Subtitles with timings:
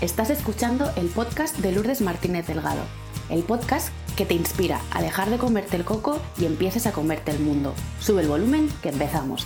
[0.00, 2.82] Estás escuchando el podcast de Lourdes Martínez Delgado,
[3.30, 7.32] el podcast que te inspira a dejar de comerte el coco y empieces a comerte
[7.32, 7.74] el mundo.
[7.98, 9.44] Sube el volumen que empezamos.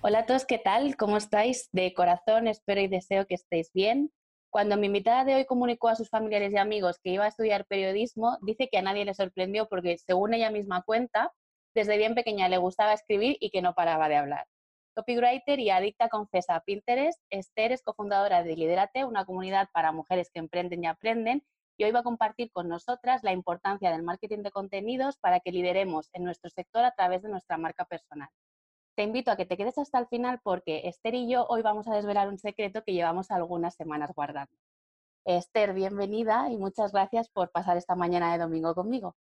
[0.00, 0.96] Hola a todos, ¿qué tal?
[0.96, 1.68] ¿Cómo estáis?
[1.70, 4.10] De corazón espero y deseo que estéis bien.
[4.48, 7.66] Cuando mi invitada de hoy comunicó a sus familiares y amigos que iba a estudiar
[7.66, 11.30] periodismo, dice que a nadie le sorprendió porque, según ella misma cuenta,
[11.74, 14.46] desde bien pequeña le gustaba escribir y que no paraba de hablar.
[14.94, 20.30] Copywriter y adicta confesa a Pinterest, Esther es cofundadora de Liderate, una comunidad para mujeres
[20.30, 21.42] que emprenden y aprenden,
[21.78, 25.50] y hoy va a compartir con nosotras la importancia del marketing de contenidos para que
[25.50, 28.28] lideremos en nuestro sector a través de nuestra marca personal.
[28.94, 31.88] Te invito a que te quedes hasta el final porque Esther y yo hoy vamos
[31.88, 34.52] a desvelar un secreto que llevamos algunas semanas guardando.
[35.24, 39.16] Esther, bienvenida y muchas gracias por pasar esta mañana de domingo conmigo.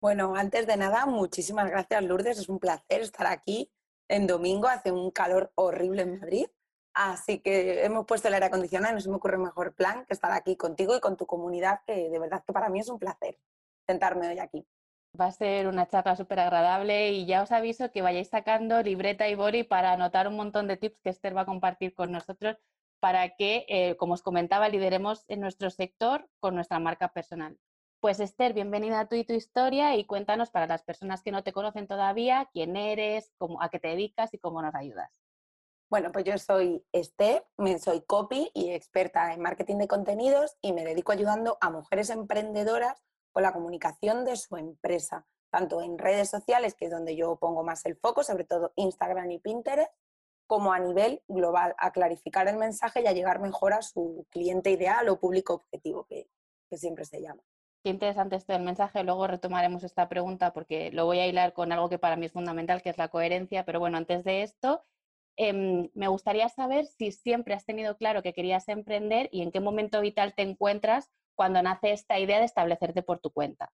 [0.00, 3.70] Bueno, antes de nada, muchísimas gracias Lourdes, es un placer estar aquí
[4.08, 6.46] en domingo, hace un calor horrible en Madrid,
[6.94, 10.14] así que hemos puesto el aire acondicionado y no se me ocurre mejor plan que
[10.14, 12.98] estar aquí contigo y con tu comunidad, que de verdad que para mí es un
[12.98, 13.38] placer
[13.86, 14.66] sentarme hoy aquí.
[15.18, 19.28] Va a ser una charla súper agradable y ya os aviso que vayáis sacando libreta
[19.28, 22.58] y bori para anotar un montón de tips que Esther va a compartir con nosotros
[23.00, 27.58] para que, eh, como os comentaba, lideremos en nuestro sector con nuestra marca personal.
[28.00, 31.42] Pues Esther, bienvenida a tú y tu historia y cuéntanos para las personas que no
[31.42, 35.10] te conocen todavía quién eres, cómo, a qué te dedicas y cómo nos ayudas.
[35.90, 37.44] Bueno, pues yo soy Esther,
[37.80, 43.02] soy copy y experta en marketing de contenidos y me dedico ayudando a mujeres emprendedoras
[43.32, 47.64] con la comunicación de su empresa, tanto en redes sociales, que es donde yo pongo
[47.64, 49.90] más el foco, sobre todo Instagram y Pinterest,
[50.46, 54.70] como a nivel global, a clarificar el mensaje y a llegar mejor a su cliente
[54.70, 56.28] ideal o público objetivo, que
[56.76, 57.42] siempre se llama.
[57.88, 59.02] Qué interesante esto del mensaje.
[59.02, 62.32] Luego retomaremos esta pregunta porque lo voy a hilar con algo que para mí es
[62.32, 63.64] fundamental, que es la coherencia.
[63.64, 64.82] Pero bueno, antes de esto,
[65.36, 69.60] em, me gustaría saber si siempre has tenido claro que querías emprender y en qué
[69.60, 73.72] momento vital te encuentras cuando nace esta idea de establecerte por tu cuenta.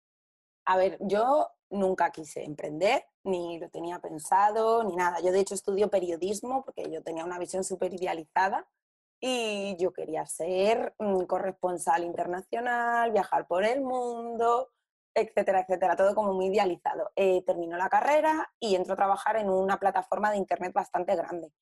[0.67, 5.21] A ver, yo nunca quise emprender, ni lo tenía pensado, ni nada.
[5.23, 8.69] Yo de hecho estudio periodismo porque yo tenía una visión súper idealizada
[9.25, 14.73] y yo quería ser mm, corresponsal internacional, viajar por el mundo,
[15.15, 17.13] etcétera, etcétera, todo como muy idealizado.
[17.15, 21.53] Eh, terminó la carrera y entró a trabajar en una plataforma de internet bastante grande,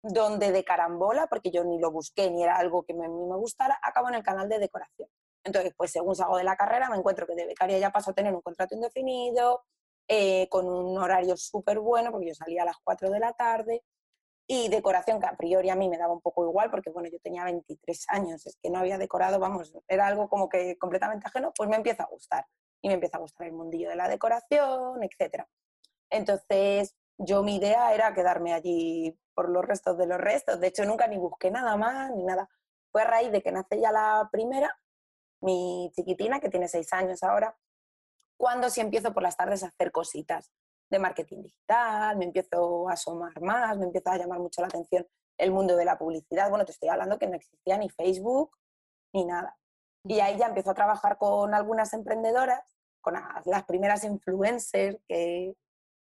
[0.00, 3.80] donde de carambola, porque yo ni lo busqué ni era algo que me, me gustara,
[3.82, 5.08] acabo en el canal de decoración.
[5.42, 8.14] Entonces, pues según salgo de la carrera, me encuentro que de becaria ya paso a
[8.14, 9.64] tener un contrato indefinido,
[10.06, 13.82] eh, con un horario súper bueno, porque yo salía a las 4 de la tarde,
[14.50, 17.20] y decoración, que a priori a mí me daba un poco igual, porque bueno, yo
[17.20, 21.52] tenía 23 años, es que no había decorado, vamos, era algo como que completamente ajeno,
[21.54, 22.46] pues me empieza a gustar.
[22.80, 25.44] Y me empieza a gustar el mundillo de la decoración, etc.
[26.08, 30.60] Entonces, yo mi idea era quedarme allí por los restos de los restos.
[30.60, 32.48] De hecho, nunca ni busqué nada más, ni nada.
[32.90, 34.74] Fue a raíz de que nace ya la primera,
[35.42, 37.54] mi chiquitina, que tiene seis años ahora,
[38.38, 40.52] cuando sí empiezo por las tardes a hacer cositas
[40.90, 45.06] de marketing digital, me empiezo a asomar más, me empieza a llamar mucho la atención
[45.38, 46.50] el mundo de la publicidad.
[46.50, 48.50] Bueno, te estoy hablando que no existía ni Facebook
[49.12, 49.56] ni nada.
[50.04, 52.62] Y ahí ya empiezo a trabajar con algunas emprendedoras,
[53.00, 55.54] con las primeras influencers que,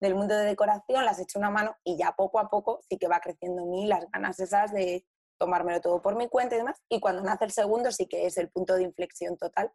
[0.01, 3.09] del mundo de decoración, las echo una mano y ya poco a poco sí que
[3.09, 5.05] va creciendo en mí las ganas esas de
[5.39, 6.81] tomármelo todo por mi cuenta y demás.
[6.89, 9.73] Y cuando nace el segundo sí que es el punto de inflexión total.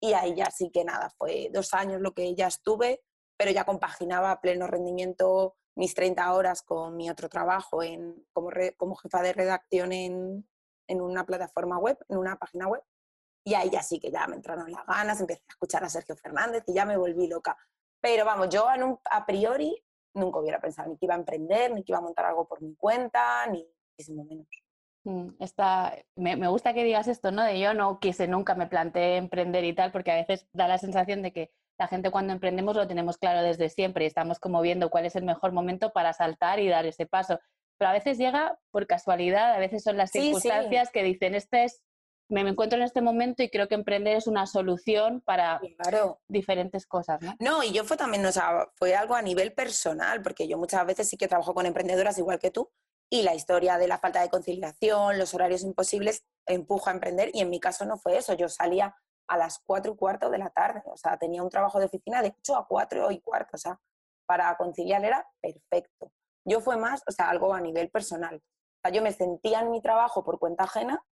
[0.00, 3.00] Y ahí ya sí que nada, fue dos años lo que ya estuve
[3.42, 8.50] pero ya compaginaba a pleno rendimiento mis 30 horas con mi otro trabajo en, como,
[8.76, 10.48] como jefa de redacción en,
[10.86, 12.82] en, una plataforma web, en una página web.
[13.44, 16.14] Y ahí ya sí que ya me entraron las ganas, empecé a escuchar a Sergio
[16.14, 17.58] Fernández y ya me volví loca.
[18.00, 19.76] Pero vamos, yo a priori
[20.14, 22.62] nunca hubiera pensado ni que iba a emprender, ni que iba a montar algo por
[22.62, 24.46] mi cuenta, ni muchísimo menos.
[25.02, 27.42] Mm, está, me, me, gusta que digas esto, ¿no?
[27.42, 30.78] De yo no quise, nunca me planteé emprender y tal, porque a veces da la
[30.78, 34.60] sensación de que la gente cuando emprendemos lo tenemos claro desde siempre y estamos como
[34.60, 37.40] viendo cuál es el mejor momento para saltar y dar ese paso.
[37.78, 41.82] Pero a veces llega por casualidad, a veces son las circunstancias que dicen, este es,
[42.28, 45.60] me encuentro en este momento y creo que emprender es una solución para
[46.28, 47.20] diferentes cosas.
[47.20, 47.34] ¿no?
[47.40, 50.86] no, y yo fue también, o sea, fue algo a nivel personal, porque yo muchas
[50.86, 52.70] veces sí que trabajo con emprendedoras igual que tú,
[53.10, 57.40] y la historia de la falta de conciliación, los horarios imposibles, empuja a emprender, y
[57.40, 58.94] en mi caso no fue eso, yo salía
[59.32, 60.82] a las 4 y cuarto de la tarde.
[60.86, 63.52] O sea, tenía un trabajo de oficina de 8 a 4 y cuarto.
[63.54, 63.80] O sea,
[64.26, 66.12] para conciliar era perfecto.
[66.44, 68.36] Yo fue más, o sea, algo a nivel personal.
[68.36, 71.02] O sea, yo me sentía en mi trabajo por cuenta ajena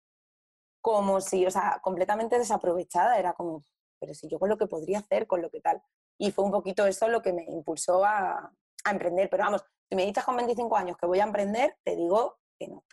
[0.82, 3.18] como si, o sea, completamente desaprovechada.
[3.18, 3.64] Era como,
[3.98, 5.82] pero si yo con lo que podría hacer, con lo que tal.
[6.18, 8.52] Y fue un poquito eso lo que me impulsó a,
[8.84, 9.30] a emprender.
[9.30, 12.68] Pero vamos, si me dices con 25 años que voy a emprender, te digo que
[12.68, 12.84] no.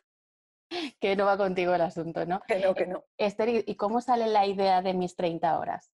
[0.99, 2.41] Que no va contigo el asunto, ¿no?
[2.41, 3.03] Que no, que no.
[3.17, 5.91] Esther, ¿y cómo sale la idea de mis 30 horas?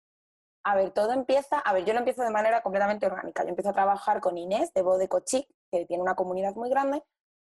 [0.64, 3.44] A ver, todo empieza, a ver, yo lo empiezo de manera completamente orgánica.
[3.44, 7.04] Yo empiezo a trabajar con Inés de Bode Cochic, que tiene una comunidad muy grande,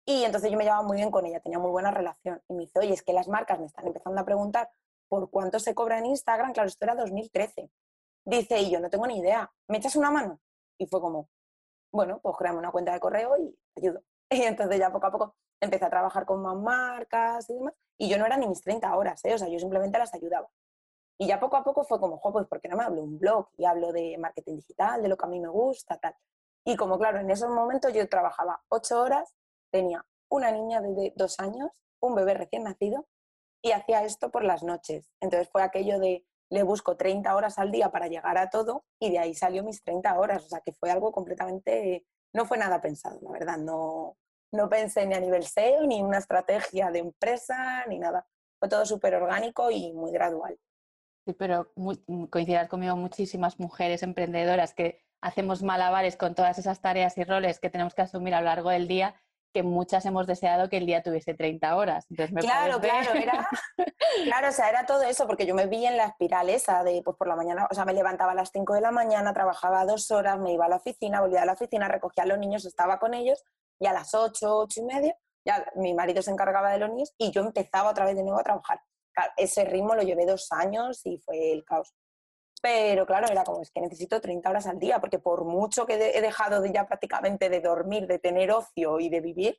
[0.06, 2.42] y entonces yo me llevaba muy bien con ella, tenía muy buena relación.
[2.48, 4.72] Y me dice, oye, es que las marcas me están empezando a preguntar
[5.08, 6.54] por cuánto se cobra en Instagram.
[6.54, 7.70] Claro, esto era 2013.
[8.26, 10.40] Dice, y yo no tengo ni idea, ¿me echas una mano?
[10.78, 11.30] Y fue como,
[11.92, 14.02] bueno, pues créame una cuenta de correo y ayudo.
[14.40, 17.74] Y entonces ya poco a poco empecé a trabajar con más marcas y demás.
[17.98, 19.34] Y yo no era ni mis 30 horas, ¿eh?
[19.34, 20.50] o sea, yo simplemente las ayudaba.
[21.20, 23.20] Y ya poco a poco fue como, jo, pues ¿por qué no me hablo un
[23.20, 26.16] blog y hablo de marketing digital, de lo que a mí me gusta, tal?
[26.66, 29.36] Y como claro, en esos momentos yo trabajaba ocho horas,
[29.72, 31.70] tenía una niña de dos años,
[32.00, 33.08] un bebé recién nacido,
[33.62, 35.12] y hacía esto por las noches.
[35.20, 39.12] Entonces fue aquello de, le busco 30 horas al día para llegar a todo, y
[39.12, 40.46] de ahí salió mis 30 horas.
[40.46, 44.18] O sea, que fue algo completamente, no fue nada pensado, la verdad, no,
[44.52, 48.26] no pensé ni a nivel SEO, ni una estrategia de empresa, ni nada.
[48.60, 50.58] Fue todo súper orgánico y muy gradual.
[51.26, 57.18] Sí, pero mm, coincidirás conmigo muchísimas mujeres emprendedoras que hacemos malabares con todas esas tareas
[57.18, 59.22] y roles que tenemos que asumir a lo largo del día,
[59.54, 62.08] que muchas hemos deseado que el día tuviese 30 horas.
[62.08, 63.48] claro, claro, era,
[64.24, 67.02] claro, o sea, era todo eso, porque yo me vi en la espiral esa de,
[67.04, 69.86] pues por la mañana, o sea, me levantaba a las 5 de la mañana, trabajaba
[69.86, 72.66] dos horas, me iba a la oficina, volvía a la oficina, recogía a los niños,
[72.66, 73.44] estaba con ellos,
[73.80, 75.16] y a las 8, 8 y media,
[75.46, 78.40] ya mi marido se encargaba de los niños y yo empezaba otra vez de nuevo
[78.40, 78.80] a trabajar
[79.38, 81.94] ese ritmo lo llevé dos años y fue el caos.
[82.62, 85.96] Pero claro, era como, es que necesito 30 horas al día, porque por mucho que
[85.96, 89.58] he dejado de ya prácticamente de dormir, de tener ocio y de vivir,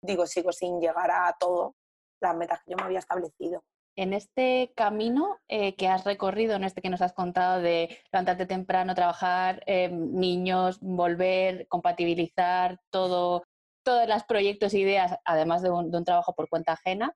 [0.00, 1.74] digo, sigo sin llegar a todo
[2.20, 3.64] las metas que yo me había establecido.
[3.96, 8.46] En este camino eh, que has recorrido, en este que nos has contado de levantarte
[8.46, 13.44] temprano, trabajar, eh, niños, volver, compatibilizar todo,
[13.84, 17.14] todos los proyectos e ideas, además de un trabajo por cuenta ajena,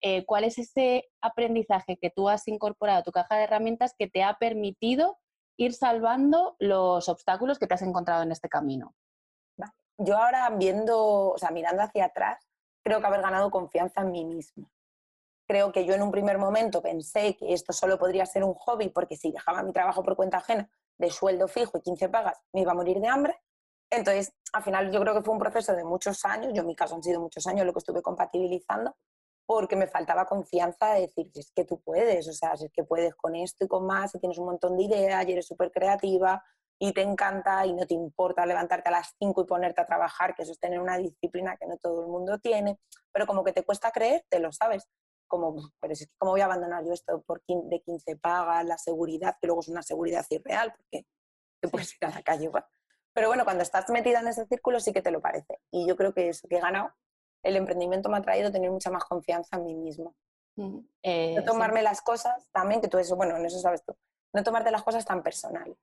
[0.00, 4.08] eh, cuál es ese aprendizaje que tú has incorporado a tu caja de herramientas que
[4.08, 5.18] te ha permitido
[5.56, 8.94] ir salvando los obstáculos que te has encontrado en este camino.
[10.00, 12.48] Yo ahora viendo, o sea, mirando hacia atrás,
[12.84, 14.70] creo que haber ganado confianza en mí misma.
[15.48, 18.90] Creo que yo en un primer momento pensé que esto solo podría ser un hobby
[18.90, 22.60] porque si dejaba mi trabajo por cuenta ajena de sueldo fijo y 15 pagas me
[22.60, 23.40] iba a morir de hambre.
[23.90, 26.76] Entonces, al final yo creo que fue un proceso de muchos años, yo en mi
[26.76, 28.96] caso han sido muchos años lo que estuve compatibilizando,
[29.48, 33.14] porque me faltaba confianza de decir, es que tú puedes, o sea, es que puedes
[33.14, 36.44] con esto y con más, y tienes un montón de ideas, y eres súper creativa,
[36.78, 40.34] y te encanta, y no te importa levantarte a las 5 y ponerte a trabajar,
[40.34, 42.78] que eso es tener una disciplina que no todo el mundo tiene,
[43.10, 44.86] pero como que te cuesta creer, te lo sabes.
[45.26, 48.76] Como, pero es que, ¿cómo voy a abandonar yo esto por de 15 pagas, la
[48.76, 51.06] seguridad, que luego es una seguridad irreal, porque
[51.62, 52.66] te puedes ir a la calle igual?
[53.14, 55.58] Pero bueno, cuando estás metida en ese círculo sí que te lo parece.
[55.70, 56.92] Y yo creo que eso que he ganado
[57.48, 60.14] el emprendimiento me ha traído tener mucha más confianza en mí mismo.
[61.02, 63.94] Eh, no tomarme las cosas también, que tú eso, bueno, en eso sabes tú,
[64.32, 65.76] no tomarte las cosas tan personales.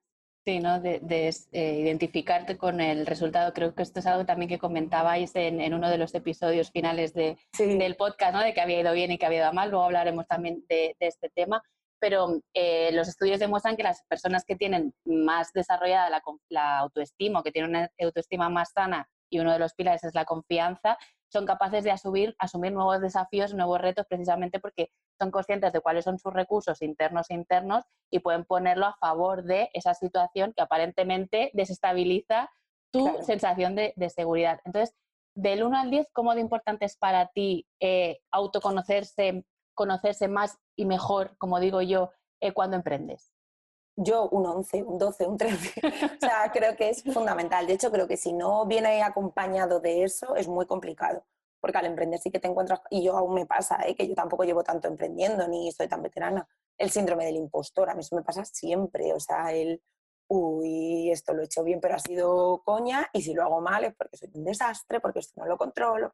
[0.46, 0.80] Sí, ¿no?
[0.80, 1.02] De,
[1.54, 3.52] eh, identificarte con el resultado.
[3.52, 7.38] Creo que esto es algo también que comentabais en, uno de los episodios finales de,
[7.58, 8.42] del podcast, ¿no?
[8.42, 9.72] De que había ido bien y que había ido mal.
[9.72, 11.64] Luego hablaremos también de, este tema.
[12.00, 17.42] Pero eh, los estudios demuestran que las personas que tienen más desarrollada la, la autoestima,
[17.42, 20.98] que tienen una autoestima más sana, y uno de los pilares es la confianza,
[21.36, 24.90] son capaces de asumir, asumir nuevos desafíos, nuevos retos, precisamente porque
[25.20, 29.44] son conscientes de cuáles son sus recursos internos e internos y pueden ponerlo a favor
[29.44, 32.50] de esa situación que aparentemente desestabiliza
[32.90, 34.62] tu sensación de, seguridad.
[34.64, 34.96] Entonces,
[35.36, 40.86] del 1 al 10, ¿cómo de importante es para ti eh, autoconocerse, conocerse más y
[40.86, 43.35] mejor, como digo yo, eh, cuando emprendes?
[43.96, 45.82] Yo un 11, un 12, un 13.
[45.86, 47.66] o sea, creo que es fundamental.
[47.68, 51.26] De hecho, creo que si no viene acompañado de eso, es muy complicado.
[51.60, 53.96] Porque al emprender sí que te encuentras, y yo aún me pasa, ¿eh?
[53.96, 56.48] que yo tampoco llevo tanto emprendiendo, ni soy tan veterana,
[56.78, 57.90] el síndrome del impostor.
[57.90, 59.14] A mí eso me pasa siempre.
[59.14, 59.82] O sea, el,
[60.28, 63.84] uy, esto lo he hecho bien, pero ha sido coña, y si lo hago mal
[63.86, 66.14] es porque soy un desastre, porque esto no lo controlo.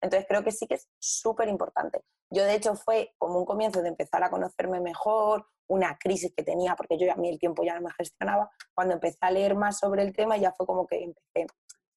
[0.00, 2.02] Entonces creo que sí que es súper importante.
[2.30, 6.42] Yo de hecho fue como un comienzo de empezar a conocerme mejor, una crisis que
[6.42, 9.54] tenía, porque yo a mí el tiempo ya no me gestionaba, cuando empecé a leer
[9.54, 11.46] más sobre el tema ya fue como que empecé,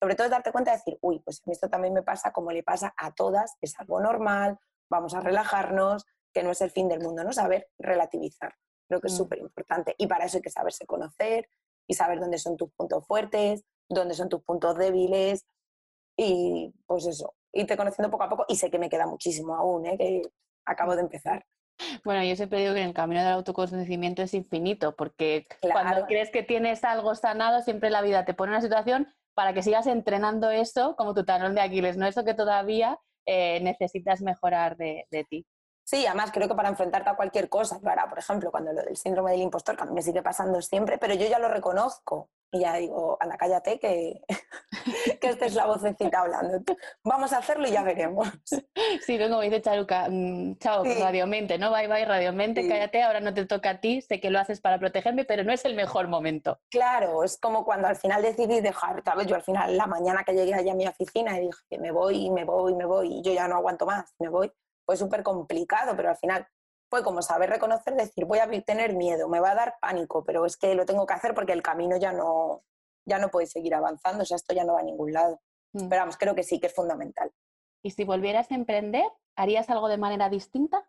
[0.00, 2.92] sobre todo darte cuenta de decir, uy, pues esto también me pasa como le pasa
[2.96, 4.58] a todas, es algo normal,
[4.90, 7.32] vamos a relajarnos, que no es el fin del mundo, ¿no?
[7.32, 8.54] Saber relativizar,
[8.88, 9.16] creo que es mm.
[9.16, 9.94] súper importante.
[9.98, 11.48] Y para eso hay que saberse conocer
[11.86, 15.46] y saber dónde son tus puntos fuertes, dónde son tus puntos débiles
[16.16, 19.86] y pues eso, irte conociendo poco a poco y sé que me queda muchísimo aún,
[19.86, 19.96] ¿eh?
[19.98, 20.22] que
[20.64, 21.44] acabo de empezar.
[22.04, 26.42] Bueno, yo siempre digo que el camino del autoconocimiento es infinito, porque cuando crees que
[26.42, 30.94] tienes algo sanado, siempre la vida te pone una situación para que sigas entrenando eso
[30.96, 35.46] como tu talón de Aquiles, no eso que todavía eh, necesitas mejorar de, de ti.
[35.84, 38.96] Sí, además creo que para enfrentarte a cualquier cosa, para, por ejemplo, cuando lo del
[38.96, 42.30] síndrome del impostor, que a mí me sigue pasando siempre, pero yo ya lo reconozco
[42.54, 44.20] y ya digo, anda, cállate, que,
[45.20, 46.62] que esta es la vocecita hablando.
[47.02, 48.28] Vamos a hacerlo y ya veremos.
[49.06, 51.72] Sí, luego me dice Charuca, mm, chao, radiomente, ¿no?
[51.72, 54.78] Bye, bye, radiomente, cállate, ahora no te toca a ti, sé que lo haces para
[54.78, 56.60] protegerme, pero no es el mejor momento.
[56.70, 59.26] Claro, es como cuando al final decidí dejar, ¿sabes?
[59.26, 62.30] Yo al final, la mañana que llegué allá a mi oficina y dije, me voy,
[62.30, 64.52] me voy, me voy, y yo ya no aguanto más, me voy
[64.84, 66.46] fue súper complicado, pero al final
[66.90, 70.44] fue como saber reconocer, decir, voy a tener miedo, me va a dar pánico, pero
[70.44, 72.64] es que lo tengo que hacer porque el camino ya no,
[73.06, 75.40] ya no puede seguir avanzando, o sea, esto ya no va a ningún lado.
[75.72, 75.88] Mm.
[75.88, 77.32] Pero vamos, creo que sí, que es fundamental.
[77.82, 79.04] ¿Y si volvieras a emprender,
[79.36, 80.86] harías algo de manera distinta?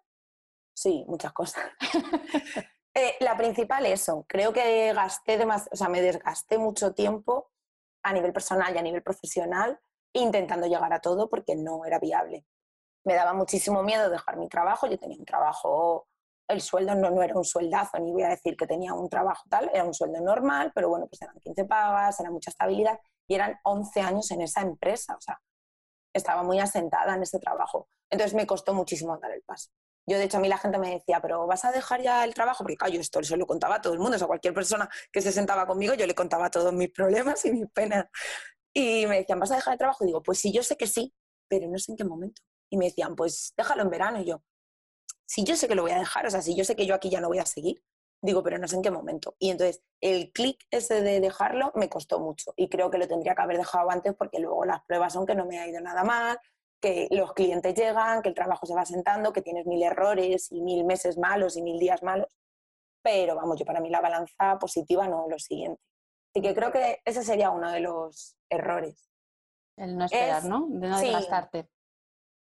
[0.76, 1.64] Sí, muchas cosas.
[2.96, 7.50] Eh, la principal eso, creo que gasté demasiado, o sea, me desgasté mucho tiempo
[8.04, 9.80] a nivel personal y a nivel profesional
[10.14, 12.46] intentando llegar a todo porque no era viable
[13.06, 14.88] me daba muchísimo miedo dejar mi trabajo.
[14.88, 16.08] Yo tenía un trabajo,
[16.48, 19.44] el sueldo no, no era un sueldazo, ni voy a decir que tenía un trabajo
[19.50, 23.36] tal, era un sueldo normal, pero bueno, pues eran 15 pagas, era mucha estabilidad y
[23.36, 25.40] eran 11 años en esa empresa, o sea,
[26.14, 27.88] estaba muy asentada en ese trabajo.
[28.10, 29.70] Entonces me costó muchísimo dar el paso.
[30.06, 32.34] Yo, de hecho, a mí la gente me decía, pero ¿vas a dejar ya el
[32.34, 32.64] trabajo?
[32.64, 34.90] Porque, claro, yo esto se lo contaba a todo el mundo, o sea, cualquier persona
[35.12, 38.08] que se sentaba conmigo, yo le contaba todos mis problemas y mis penas.
[38.74, 40.04] Y me decían, ¿vas a dejar el trabajo?
[40.04, 41.14] Y digo, pues sí, yo sé que sí,
[41.48, 42.42] pero no sé en qué momento
[42.74, 44.20] y me decían, pues déjalo en verano.
[44.20, 44.42] Y yo,
[45.28, 46.96] si yo sé que lo voy a dejar, o sea, si yo sé que yo
[46.96, 47.84] aquí ya no voy a seguir,
[48.20, 49.36] digo, pero no sé en qué momento.
[49.38, 53.36] Y entonces el clic ese de dejarlo me costó mucho y creo que lo tendría
[53.36, 56.04] que haber dejado antes porque luego las pruebas son que no me ha ido nada
[56.04, 56.40] mal,
[56.82, 60.64] que los clientes llegan, que el trabajo se va sentando, que tienes mil errores y
[60.64, 62.36] mil meses malos y mil días malos.
[63.04, 65.80] Pero vamos, yo para mí la balanza positiva no lo siguiente.
[66.34, 69.12] Así que creo que ese sería uno de los errores.
[69.78, 70.66] El no esperar, ¿no?
[70.70, 71.70] De no desgastarte.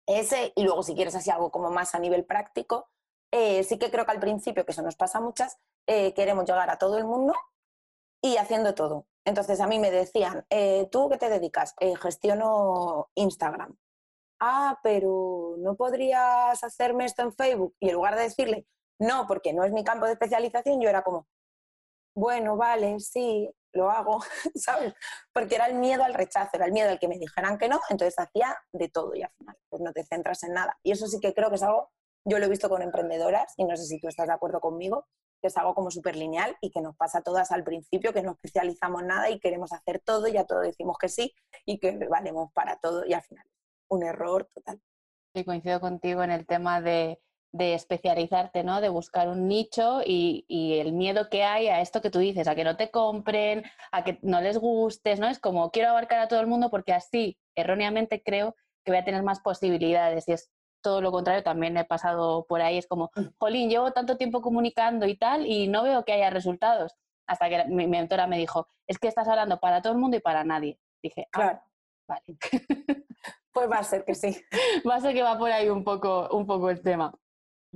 [0.08, 2.90] Ese, y luego si quieres así algo como más a nivel práctico,
[3.32, 5.58] eh, sí que creo que al principio, que eso nos pasa a muchas,
[5.88, 7.34] eh, queremos llegar a todo el mundo
[8.22, 9.08] y haciendo todo.
[9.26, 11.76] Entonces a mí me decían, eh, ¿tú qué te dedicas?
[12.02, 13.76] gestiono Instagram.
[14.40, 17.76] Ah, pero ¿no podrías hacerme esto en Facebook?
[17.80, 18.68] Y en lugar de decirle,
[19.00, 21.28] no, porque no es mi campo de especialización, yo era como,
[22.16, 24.20] bueno, vale, sí, lo hago,
[24.56, 24.94] ¿sabes?
[25.34, 27.80] Porque era el miedo al rechazo, era el miedo al que me dijeran que no,
[27.90, 30.78] entonces hacía de todo y al final pues no te centras en nada.
[30.84, 31.92] Y eso sí que creo que es algo,
[32.26, 35.08] yo lo he visto con emprendedoras y no sé si tú estás de acuerdo conmigo,
[35.42, 38.24] que es algo como súper lineal y que nos pasa a todas al principio, que
[38.24, 41.34] no especializamos nada y queremos hacer todo y a todo decimos que sí
[41.66, 43.46] y que valemos para todo y al final
[43.90, 44.82] un error total.
[45.36, 47.22] Y coincido contigo en el tema de
[47.54, 48.82] de especializarte, ¿no?
[48.82, 50.46] De buscar un nicho y,
[50.80, 54.04] el miedo que hay a esto que tú dices, a que no te compren, a
[54.04, 55.28] que no les gustes, ¿no?
[55.28, 59.06] Es como quiero abarcar a todo el mundo porque así, erróneamente creo que voy a
[59.06, 63.12] tener más posibilidades y es todo lo contrario, también he pasado por ahí, es como,
[63.16, 63.22] mm.
[63.38, 66.96] jolín, llevo tanto tiempo comunicando y tal y no veo que haya resultados.
[67.28, 70.20] Hasta que mi, mentora me dijo, es que estás hablando para todo el mundo y
[70.20, 70.80] para nadie.
[71.02, 71.62] Dije, ah, claro.
[72.08, 72.38] vale.
[73.54, 74.36] Pues va a ser que sí.
[74.90, 77.14] Va a ser que va por ahí un poco, un poco el tema.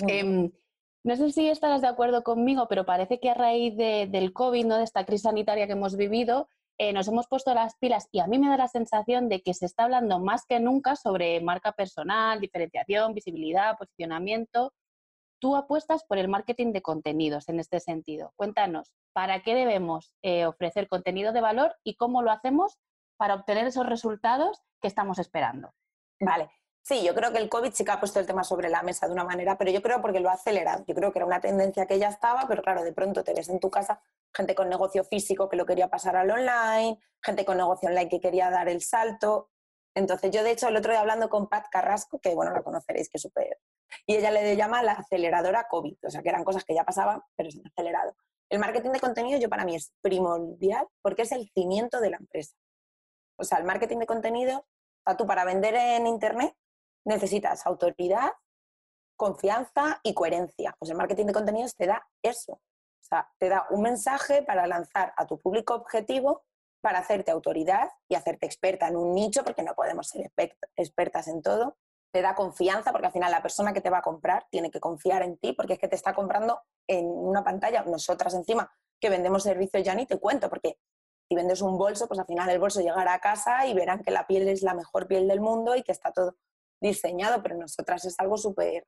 [0.08, 0.52] Em,
[1.04, 4.78] no sé si estarás de acuerdo conmigo, pero parece que a raíz del COVID, ¿no?
[4.78, 6.50] de esta crisis sanitaria que hemos vivido,
[6.80, 9.56] eh, nos hemos puesto las pilas y a mí me da la sensación de que
[9.56, 14.74] se está hablando más que nunca sobre marca personal, diferenciación, visibilidad, posicionamiento.
[15.40, 18.32] Tú apuestas por el marketing de contenidos en este sentido.
[18.36, 22.78] Cuéntanos, ¿para qué debemos eh, ofrecer contenido de valor y cómo lo hacemos
[23.18, 25.74] para obtener esos resultados que estamos esperando?
[26.20, 26.50] Vale,
[26.88, 29.08] Sí, yo creo que el COVID sí que ha puesto el tema sobre la mesa
[29.08, 30.86] de una manera, pero yo creo porque lo ha acelerado.
[30.88, 33.50] Yo creo que era una tendencia que ya estaba, pero claro, de pronto te ves
[33.50, 34.02] en tu casa
[34.34, 38.22] gente con negocio físico que lo quería pasar al online, gente con negocio online que
[38.22, 39.50] quería dar el salto.
[39.96, 43.10] Entonces yo, de hecho, el otro día hablando con Pat Carrasco, que bueno, la conoceréis,
[43.10, 43.60] que es súper...
[44.06, 47.22] Y ella le llama la aceleradora COVID, o sea, que eran cosas que ya pasaban,
[47.36, 48.16] pero se han acelerado.
[48.50, 52.18] El marketing de contenido yo para mí es primordial porque es el cimiento de la
[52.18, 52.56] empresa.
[53.36, 54.66] O sea, el marketing de contenido,
[55.06, 56.56] o tú para vender en Internet
[57.08, 58.34] necesitas autoridad,
[59.16, 60.76] confianza y coherencia.
[60.78, 62.54] Pues el marketing de contenidos te da eso.
[62.54, 66.44] O sea, te da un mensaje para lanzar a tu público objetivo,
[66.82, 70.32] para hacerte autoridad y hacerte experta en un nicho, porque no podemos ser
[70.76, 71.78] expertas en todo.
[72.12, 74.80] Te da confianza, porque al final la persona que te va a comprar tiene que
[74.80, 77.84] confiar en ti, porque es que te está comprando en una pantalla.
[77.84, 80.78] Nosotras encima, que vendemos servicios ya ni te cuento, porque
[81.30, 84.12] si vendes un bolso, pues al final el bolso llegará a casa y verán que
[84.12, 86.36] la piel es la mejor piel del mundo y que está todo
[86.82, 88.86] diseñado, pero nosotras es algo súper...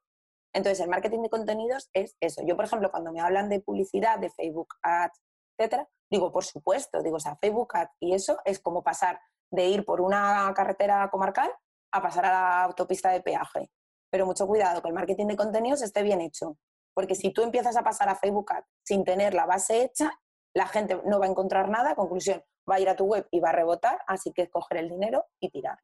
[0.54, 2.42] Entonces, el marketing de contenidos es eso.
[2.46, 5.22] Yo, por ejemplo, cuando me hablan de publicidad, de Facebook Ads,
[5.58, 9.20] etcétera, digo, por supuesto, digo, o sea, Facebook Ads y eso es como pasar
[9.52, 11.52] de ir por una carretera comarcal
[11.92, 13.70] a pasar a la autopista de peaje.
[14.12, 16.58] Pero mucho cuidado, que el marketing de contenidos esté bien hecho.
[16.96, 18.52] Porque si tú empiezas a pasar a Facebook
[18.84, 20.12] sin tener la base hecha,
[20.56, 21.96] la gente no va a encontrar nada.
[21.96, 24.78] Conclusión, va a ir a tu web y va a rebotar, así que es coger
[24.78, 25.78] el dinero y tirar.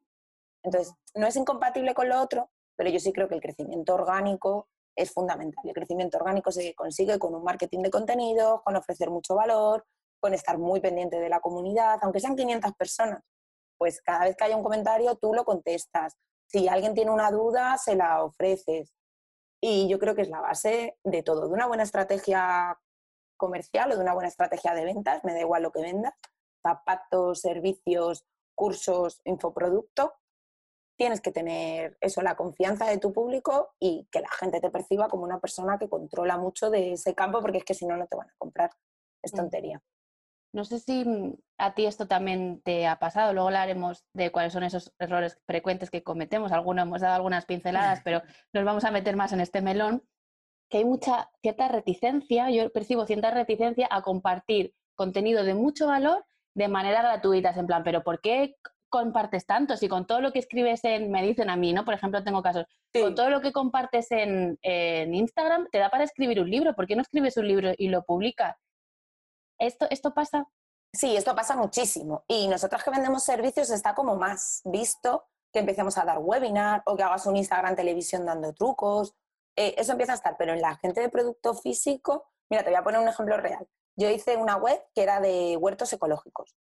[0.66, 4.68] Entonces, no es incompatible con lo otro, pero yo sí creo que el crecimiento orgánico
[4.96, 5.64] es fundamental.
[5.64, 9.86] El crecimiento orgánico se consigue con un marketing de contenidos, con ofrecer mucho valor,
[10.18, 13.22] con estar muy pendiente de la comunidad, aunque sean 500 personas.
[13.78, 16.16] Pues cada vez que haya un comentario, tú lo contestas.
[16.48, 18.92] Si alguien tiene una duda, se la ofreces.
[19.60, 22.76] Y yo creo que es la base de todo, de una buena estrategia
[23.36, 26.14] comercial o de una buena estrategia de ventas, me da igual lo que vendas,
[26.62, 30.14] zapatos, servicios, cursos, infoproducto,
[30.96, 35.08] tienes que tener eso, la confianza de tu público y que la gente te perciba
[35.08, 38.06] como una persona que controla mucho de ese campo, porque es que si no, no
[38.06, 38.70] te van a comprar.
[39.22, 39.36] Es mm.
[39.36, 39.82] tontería.
[40.52, 44.52] No sé si mm, a ti esto también te ha pasado, luego hablaremos de cuáles
[44.52, 48.22] son esos errores frecuentes que cometemos, algunos hemos dado algunas pinceladas, pero
[48.52, 50.02] nos vamos a meter más en este melón,
[50.70, 56.24] que hay mucha cierta reticencia, yo percibo cierta reticencia a compartir contenido de mucho valor
[56.54, 58.56] de manera gratuita, en plan, pero ¿por qué
[58.96, 59.76] compartes tanto?
[59.76, 61.84] Si con todo lo que escribes en, me dicen a mí, ¿no?
[61.84, 64.58] Por ejemplo, tengo casos, con todo lo que compartes en,
[65.14, 68.02] Instagram, te da para escribir un libro, ¿por qué no escribes un libro y lo
[68.04, 68.56] publicas?
[69.58, 70.46] ¿Esto, ¿Esto pasa?
[70.92, 72.24] Sí, esto pasa muchísimo.
[72.26, 76.96] Y nosotros que vendemos servicios está como más visto que empecemos a dar webinar o
[76.96, 79.14] que hagas un Instagram televisión dando trucos.
[79.56, 82.78] Eh, eso empieza a estar, pero en la gente de producto físico, mira, te voy
[82.78, 83.68] a poner un ejemplo real.
[83.94, 86.56] Yo hice una web que era de huertos ecológicos.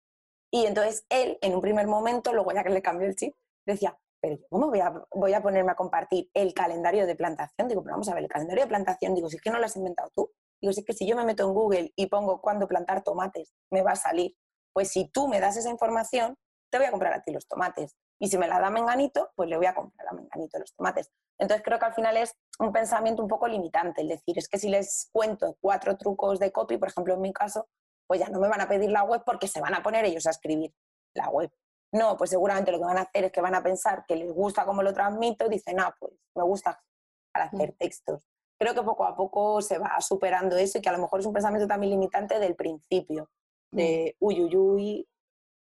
[0.51, 3.33] Y entonces él, en un primer momento, luego ya que le cambió el chip,
[3.65, 7.67] decía, pero ¿cómo voy a, voy a ponerme a compartir el calendario de plantación?
[7.67, 9.65] Digo, pero vamos a ver, el calendario de plantación, digo, si es que no lo
[9.65, 10.31] has inventado tú.
[10.61, 13.53] Digo, si es que si yo me meto en Google y pongo cuándo plantar tomates,
[13.71, 14.35] me va a salir.
[14.73, 16.37] Pues si tú me das esa información,
[16.69, 17.95] te voy a comprar a ti los tomates.
[18.19, 21.09] Y si me la da Menganito, pues le voy a comprar a Menganito los tomates.
[21.39, 24.59] Entonces creo que al final es un pensamiento un poco limitante, el decir, es que
[24.59, 27.67] si les cuento cuatro trucos de copy, por ejemplo en mi caso,
[28.11, 30.25] pues ya no me van a pedir la web porque se van a poner ellos
[30.25, 30.73] a escribir
[31.15, 31.49] la web.
[31.93, 34.33] No, pues seguramente lo que van a hacer es que van a pensar que les
[34.33, 36.83] gusta cómo lo transmito, dicen, ah, pues me gusta
[37.31, 38.27] para hacer textos.
[38.59, 41.25] Creo que poco a poco se va superando eso y que a lo mejor es
[41.25, 43.29] un pensamiento también limitante del principio,
[43.71, 44.25] de mm.
[44.25, 45.09] uy, uy, uy,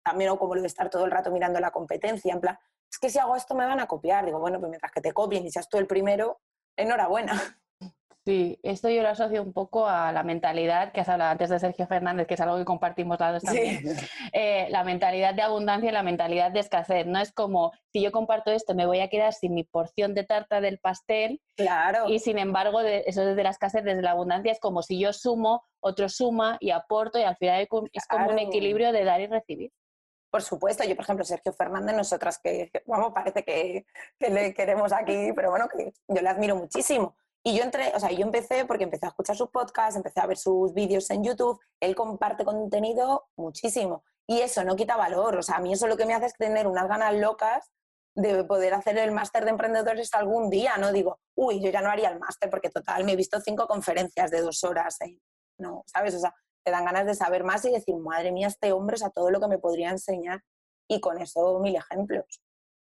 [0.03, 2.59] también o como lo de estar todo el rato mirando la competencia, en plan,
[2.91, 4.25] es que si hago esto me van a copiar.
[4.25, 6.41] Digo, bueno, pues mientras que te copien y seas tú el primero,
[6.75, 7.60] enhorabuena.
[8.31, 11.59] Sí, esto yo lo asocio un poco a la mentalidad que has hablado antes de
[11.59, 13.83] Sergio Fernández, que es algo que compartimos la dos también.
[14.31, 17.05] Eh, la mentalidad de abundancia y la mentalidad de escasez.
[17.05, 20.23] No es como, si yo comparto esto, me voy a quedar sin mi porción de
[20.23, 21.41] tarta del pastel.
[21.57, 22.07] Claro.
[22.07, 25.65] Y sin embargo, eso desde la escasez, desde la abundancia, es como si yo sumo,
[25.81, 29.73] otro suma y aporto, y al final es como un equilibrio de dar y recibir.
[30.29, 33.85] Por supuesto, yo por ejemplo, Sergio Fernández, nosotras que, vamos, parece que,
[34.17, 37.99] que le queremos aquí, pero bueno, que yo le admiro muchísimo y yo entré, o
[37.99, 41.23] sea, yo empecé porque empecé a escuchar sus podcasts, empecé a ver sus vídeos en
[41.23, 45.87] YouTube, él comparte contenido muchísimo y eso no quita valor, o sea, a mí eso
[45.87, 47.71] lo que me hace es tener unas ganas locas
[48.15, 51.89] de poder hacer el máster de emprendedores algún día, no digo, uy, yo ya no
[51.89, 55.17] haría el máster porque total, me he visto cinco conferencias de dos horas, ¿eh?
[55.57, 56.15] no, ¿sabes?
[56.15, 59.03] O sea, te dan ganas de saber más y decir, madre mía, este hombre es
[59.03, 60.43] a todo lo que me podría enseñar
[60.87, 62.41] y con eso mil ejemplos.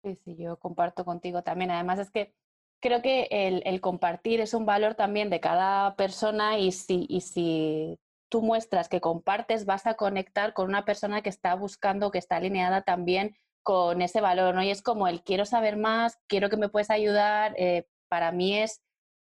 [0.04, 1.72] Sí, sí, yo comparto contigo también.
[1.72, 2.34] Además es que
[2.82, 8.00] creo que el, compartir es un valor también de cada persona y si, y si
[8.30, 12.38] tú muestras que compartes, vas a conectar con una persona que está buscando, que está
[12.38, 14.64] alineada también con ese valor, ¿no?
[14.64, 18.58] Y es como el quiero saber más, quiero que me puedas ayudar, eh, para mí
[18.58, 18.82] es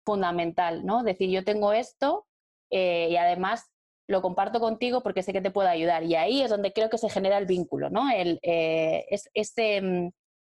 [0.05, 1.03] fundamental, ¿no?
[1.03, 2.27] Decir, yo tengo esto
[2.69, 3.71] eh, y además
[4.07, 6.03] lo comparto contigo porque sé que te puedo ayudar.
[6.03, 8.09] Y ahí es donde creo que se genera el vínculo, ¿no?
[8.11, 10.11] El, eh, es, ese, mm,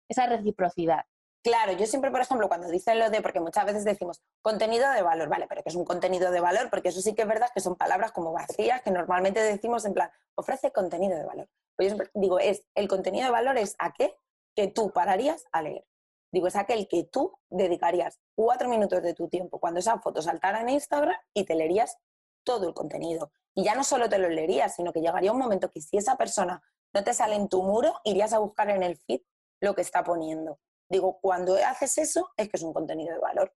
[0.09, 1.01] esa reciprocidad.
[1.43, 5.01] Claro, yo siempre, por ejemplo, cuando dicen lo de, porque muchas veces decimos contenido de
[5.01, 7.49] valor, vale, pero que es un contenido de valor, porque eso sí que es verdad
[7.53, 11.49] que son palabras como vacías que normalmente decimos en plan, ofrece contenido de valor.
[11.75, 14.13] Pues yo siempre digo, es, el contenido de valor es aquel
[14.55, 15.83] que tú pararías a leer.
[16.31, 20.61] Digo, es aquel que tú dedicarías cuatro minutos de tu tiempo cuando esa foto saltara
[20.61, 21.97] en Instagram y te leerías
[22.43, 23.31] todo el contenido.
[23.55, 26.17] Y ya no solo te lo leerías, sino que llegaría un momento que si esa
[26.17, 26.61] persona
[26.93, 29.21] no te sale en tu muro, irías a buscar en el feed
[29.59, 30.59] lo que está poniendo.
[30.91, 33.55] Digo, cuando haces eso es que es un contenido de valor.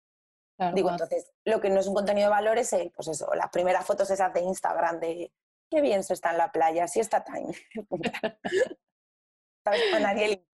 [0.73, 3.51] Digo, entonces, lo que no es un contenido de valor es, el, pues eso, las
[3.51, 5.33] primeras fotos esas de Instagram de
[5.69, 7.53] qué bien se está en la playa, si está time.
[9.65, 9.83] ¿Sabes?
[9.95, 10.47] A nadie le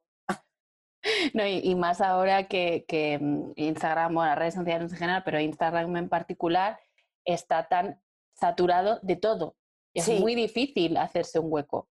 [1.34, 5.38] no, y, más ahora que, que, mm, Instagram, bueno, las redes sociales en general, pero
[5.38, 6.80] Instagram en particular,
[7.26, 9.56] está tan saturado de todo.
[9.92, 11.90] Es muy difícil hacerse un hueco.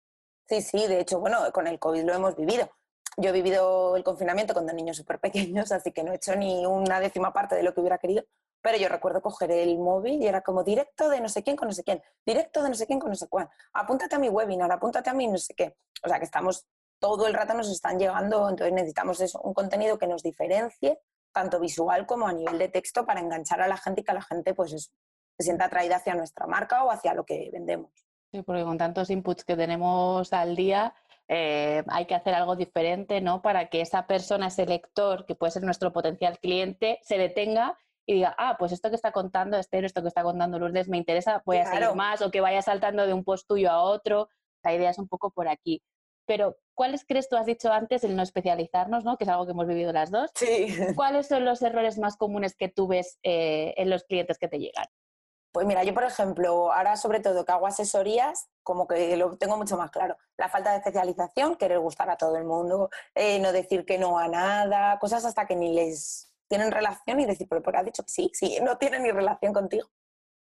[0.48, 2.70] Sí, sí, de hecho, bueno, con el COVID lo hemos vivido
[3.18, 6.34] yo he vivido el confinamiento con dos niños súper pequeños, así que no he hecho
[6.36, 8.24] ni una décima parte de lo que hubiera querido,
[8.62, 11.68] pero yo recuerdo coger el móvil y era como directo de no sé quién con
[11.68, 14.28] no sé quién, directo de no sé quién con no sé cuál, apúntate a mi
[14.28, 15.76] webinar, apúntate a mí no sé qué.
[16.04, 16.66] O sea que estamos,
[17.00, 21.00] todo el rato nos están llegando, entonces necesitamos eso, un contenido que nos diferencie,
[21.32, 24.22] tanto visual como a nivel de texto, para enganchar a la gente y que la
[24.22, 27.90] gente pues se sienta atraída hacia nuestra marca o hacia lo que vendemos.
[28.30, 30.94] Sí, porque con tantos inputs que tenemos al día,
[31.28, 33.42] eh, hay que hacer algo diferente, ¿no?
[33.42, 38.14] Para que esa persona, ese lector, que puede ser nuestro potencial cliente, se detenga y
[38.14, 41.42] diga, ah, pues esto que está contando Esther, esto que está contando Lourdes me interesa,
[41.44, 44.30] voy a seguir más, o que vaya saltando de un post tuyo a otro.
[44.64, 45.82] La idea es un poco por aquí.
[46.26, 49.18] Pero, ¿cuáles crees tú, has dicho antes, el no especializarnos, ¿no?
[49.18, 50.30] que es algo que hemos vivido las dos?
[50.34, 50.74] Sí.
[50.96, 54.58] ¿Cuáles son los errores más comunes que tú ves eh, en los clientes que te
[54.58, 54.86] llegan?
[55.58, 59.56] Pues mira, yo por ejemplo, ahora sobre todo que hago asesorías, como que lo tengo
[59.56, 60.16] mucho más claro.
[60.36, 64.20] La falta de especialización, querer gustar a todo el mundo, eh, no decir que no
[64.20, 67.84] a nada, cosas hasta que ni les tienen relación y decir, pero ¿por qué has
[67.86, 68.30] dicho que sí?
[68.34, 69.88] Sí, no tiene ni relación contigo.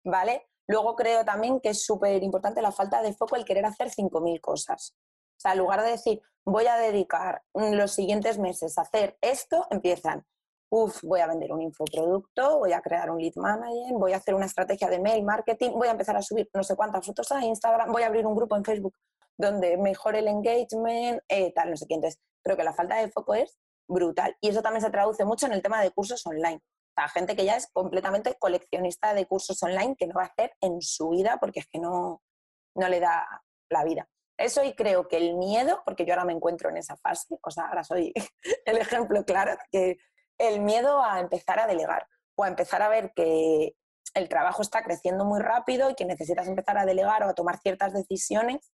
[0.06, 0.48] ¿Vale?
[0.66, 4.40] Luego creo también que es súper importante la falta de foco, el querer hacer 5.000
[4.40, 4.96] cosas.
[5.36, 9.68] O sea, en lugar de decir, voy a dedicar los siguientes meses a hacer esto,
[9.72, 10.26] empiezan,
[10.72, 14.34] uff, voy a vender un infoproducto, voy a crear un lead manager, voy a hacer
[14.34, 17.44] una estrategia de mail marketing, voy a empezar a subir no sé cuántas fotos a
[17.46, 18.96] Instagram, voy a abrir un grupo en Facebook
[19.38, 21.96] donde mejore el engagement, eh, tal, no sé qué.
[21.96, 23.58] Entonces, creo que la falta de foco es
[23.88, 24.36] brutal.
[24.40, 26.62] Y eso también se traduce mucho en el tema de cursos online.
[26.98, 30.54] O gente que ya es completamente coleccionista de cursos online que no va a hacer
[30.62, 32.22] en su vida porque es que no,
[32.76, 33.26] no le da
[33.70, 34.08] la vida.
[34.38, 37.52] Eso y creo que el miedo, porque yo ahora me encuentro en esa fase, o
[37.52, 38.14] sea, ahora soy
[38.66, 39.98] el ejemplo claro, que
[40.42, 43.76] el miedo a empezar a delegar o a empezar a ver que
[44.14, 47.60] el trabajo está creciendo muy rápido y que necesitas empezar a delegar o a tomar
[47.60, 48.72] ciertas decisiones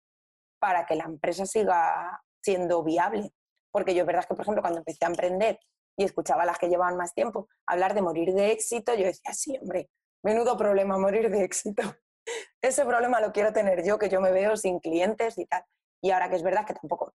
[0.59, 3.33] para que la empresa siga siendo viable.
[3.71, 5.59] Porque yo, verdad que, por ejemplo, cuando empecé a emprender
[5.97, 9.33] y escuchaba a las que llevaban más tiempo hablar de morir de éxito, yo decía,
[9.33, 9.89] sí, hombre,
[10.23, 11.83] menudo problema morir de éxito.
[12.61, 15.63] Ese problema lo quiero tener yo, que yo me veo sin clientes y tal.
[16.01, 17.13] Y ahora que es verdad que tampoco.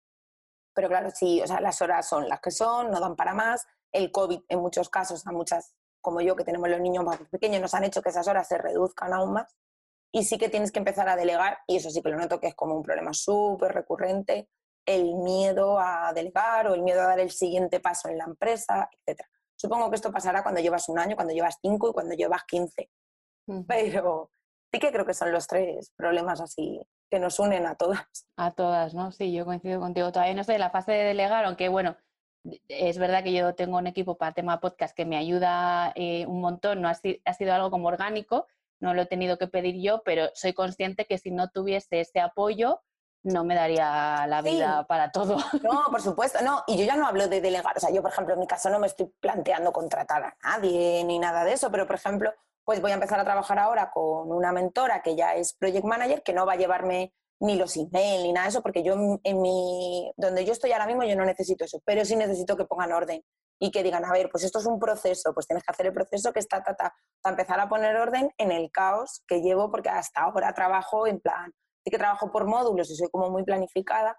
[0.74, 3.66] Pero claro, sí, o sea, las horas son las que son, no dan para más.
[3.92, 7.60] El COVID, en muchos casos, a muchas como yo, que tenemos los niños más pequeños,
[7.60, 9.54] nos han hecho que esas horas se reduzcan aún más.
[10.12, 12.48] Y sí que tienes que empezar a delegar, y eso sí que lo noto que
[12.48, 14.48] es como un problema súper recurrente,
[14.86, 18.88] el miedo a delegar o el miedo a dar el siguiente paso en la empresa,
[19.06, 19.20] etc.
[19.54, 22.90] Supongo que esto pasará cuando llevas un año, cuando llevas cinco y cuando llevas quince.
[23.68, 24.30] Pero
[24.72, 28.06] sí que creo que son los tres problemas así que nos unen a todas.
[28.36, 29.10] A todas, ¿no?
[29.12, 30.12] Sí, yo coincido contigo.
[30.12, 31.96] Todavía no sé, la fase de delegar, aunque bueno,
[32.68, 36.40] es verdad que yo tengo un equipo para tema podcast que me ayuda eh, un
[36.40, 36.92] montón, no ha,
[37.24, 38.46] ha, sido algo como orgánico,
[38.80, 42.20] no lo he tenido que pedir yo, pero soy consciente que si no tuviese ese
[42.20, 42.80] apoyo,
[43.22, 45.36] no me daría la vida para todo.
[45.62, 46.64] No, por supuesto, no.
[46.66, 47.76] Y yo ya no hablo de delegar.
[47.76, 51.04] O sea, yo, por ejemplo, en mi caso no me estoy planteando contratar a nadie
[51.04, 52.32] ni nada de eso, pero, por ejemplo,
[52.64, 56.22] pues voy a empezar a trabajar ahora con una mentora que ya es project manager,
[56.22, 59.40] que no va a llevarme ni los emails ni nada de eso, porque yo en
[59.40, 62.92] mi, donde yo estoy ahora mismo yo no necesito eso, pero sí necesito que pongan
[62.92, 63.24] orden
[63.58, 65.92] y que digan, a ver, pues esto es un proceso, pues tienes que hacer el
[65.92, 69.70] proceso que está, ta, ta, para empezar a poner orden en el caos que llevo,
[69.70, 71.52] porque hasta ahora trabajo en plan,
[71.84, 74.18] sí que trabajo por módulos y soy como muy planificada,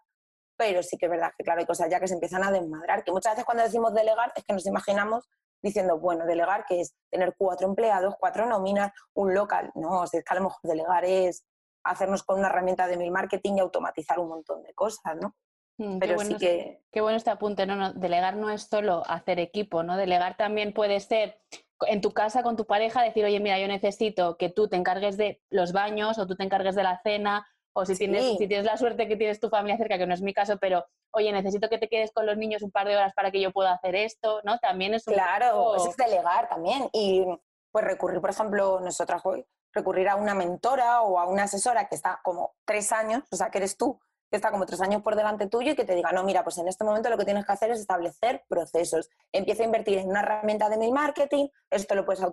[0.57, 3.03] pero sí que es verdad que, claro, hay cosas ya que se empiezan a desmadrar,
[3.03, 5.27] que muchas veces cuando decimos delegar es que nos imaginamos
[5.63, 9.71] diciendo, bueno, delegar que es tener cuatro empleados, cuatro nóminas, un local.
[9.75, 11.43] No, es que a lo mejor delegar es
[11.83, 15.35] hacernos con una herramienta de mail marketing y automatizar un montón de cosas, ¿no?
[15.77, 16.83] Mm, Pero sí que...
[16.91, 17.75] Qué bueno este apunte, ¿no?
[17.75, 17.93] ¿no?
[17.93, 19.97] Delegar no es solo hacer equipo, ¿no?
[19.97, 21.39] Delegar también puede ser
[21.87, 25.17] en tu casa con tu pareja decir, oye, mira, yo necesito que tú te encargues
[25.17, 28.65] de los baños o tú te encargues de la cena o si, tienes, si tienes
[28.65, 31.69] la suerte que tienes tu familia cerca, que no es mi caso, pero oye, necesito
[31.69, 33.95] que te quedes con los niños un par de horas para que yo pueda hacer
[33.95, 34.59] esto, ¿no?
[34.59, 36.89] También es un Claro, eso es delegar también.
[36.91, 37.25] Y
[37.71, 41.95] pues recurrir, por ejemplo, nosotras hoy, recurrir a una mentora o a una asesora que
[41.95, 45.15] está como tres años, o sea, que eres tú, que está como tres años por
[45.15, 47.45] delante tuyo y que te diga, no, mira, pues en este momento lo que tienes
[47.45, 49.09] que hacer es establecer procesos.
[49.31, 52.23] Empieza a invertir en una herramienta de mail marketing, esto lo puedes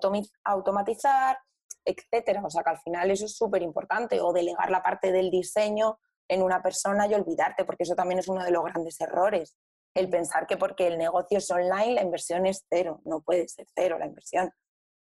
[0.44, 1.38] automatizar,
[1.84, 2.42] etcétera.
[2.44, 4.20] O sea que al final eso es súper importante.
[4.20, 5.98] O delegar la parte del diseño
[6.28, 9.56] en una persona y olvidarte, porque eso también es uno de los grandes errores.
[9.94, 13.00] El pensar que porque el negocio es online, la inversión es cero.
[13.04, 14.52] No puede ser cero la inversión.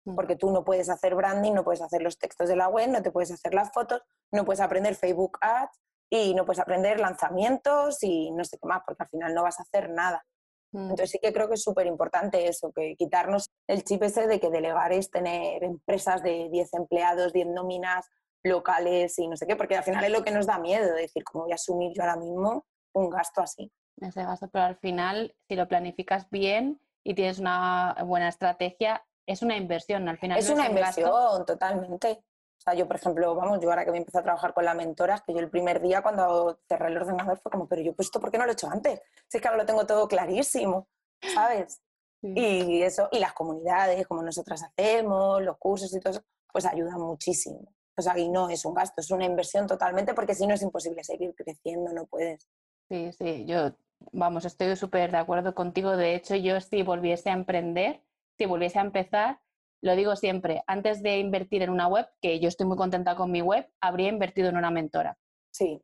[0.06, 0.16] Mm.
[0.16, 3.02] Porque tú no puedes hacer branding, no puedes hacer los textos de la web, no
[3.02, 8.02] te puedes hacer las fotos, no puedes aprender Facebook Ads y no puedes aprender lanzamientos
[8.04, 10.26] y no sé qué más, porque al final no vas a hacer nada.
[10.72, 10.92] Mm.
[10.92, 14.40] Entonces sí que creo que es súper importante eso, que quitarnos el chip ese de
[14.40, 18.08] que delegar es tener empresas de 10 empleados, 10 nóminas
[18.44, 21.24] locales y no sé qué, porque al final es lo que nos da miedo, decir,
[21.24, 23.72] ¿cómo voy a asumir yo ahora mismo un gasto así?
[24.02, 29.44] ese gasto, pero al final, si lo planificas bien y tienes una buena estrategia, es
[29.44, 30.40] una inversión al final.
[30.40, 32.24] Es una inversión, totalmente.
[32.58, 34.74] O sea, yo, por ejemplo, vamos, yo ahora que me empecé a trabajar con la
[34.74, 38.08] mentora, que yo el primer día cuando cerré el ordenador fue como, pero yo, pues
[38.08, 39.02] esto, ¿por qué no lo he hecho antes?
[39.28, 40.88] Si es que ahora lo tengo todo clarísimo,
[41.34, 41.82] ¿sabes?
[42.22, 47.00] Y eso, y las comunidades, como nosotras hacemos, los cursos y todo eso, pues ayudan
[47.00, 47.74] muchísimo.
[47.96, 50.62] O sea, y no es un gasto, es una inversión totalmente, porque si no es
[50.62, 52.46] imposible seguir creciendo, no puedes.
[52.90, 53.72] Sí, sí, yo,
[54.12, 55.96] vamos, estoy súper de acuerdo contigo.
[55.96, 58.04] De hecho, yo si volviese a emprender,
[58.40, 59.40] si volviese a empezar,
[59.82, 63.32] lo digo siempre, antes de invertir en una web, que yo estoy muy contenta con
[63.32, 65.18] mi web, habría invertido en una mentora.
[65.52, 65.82] Sí.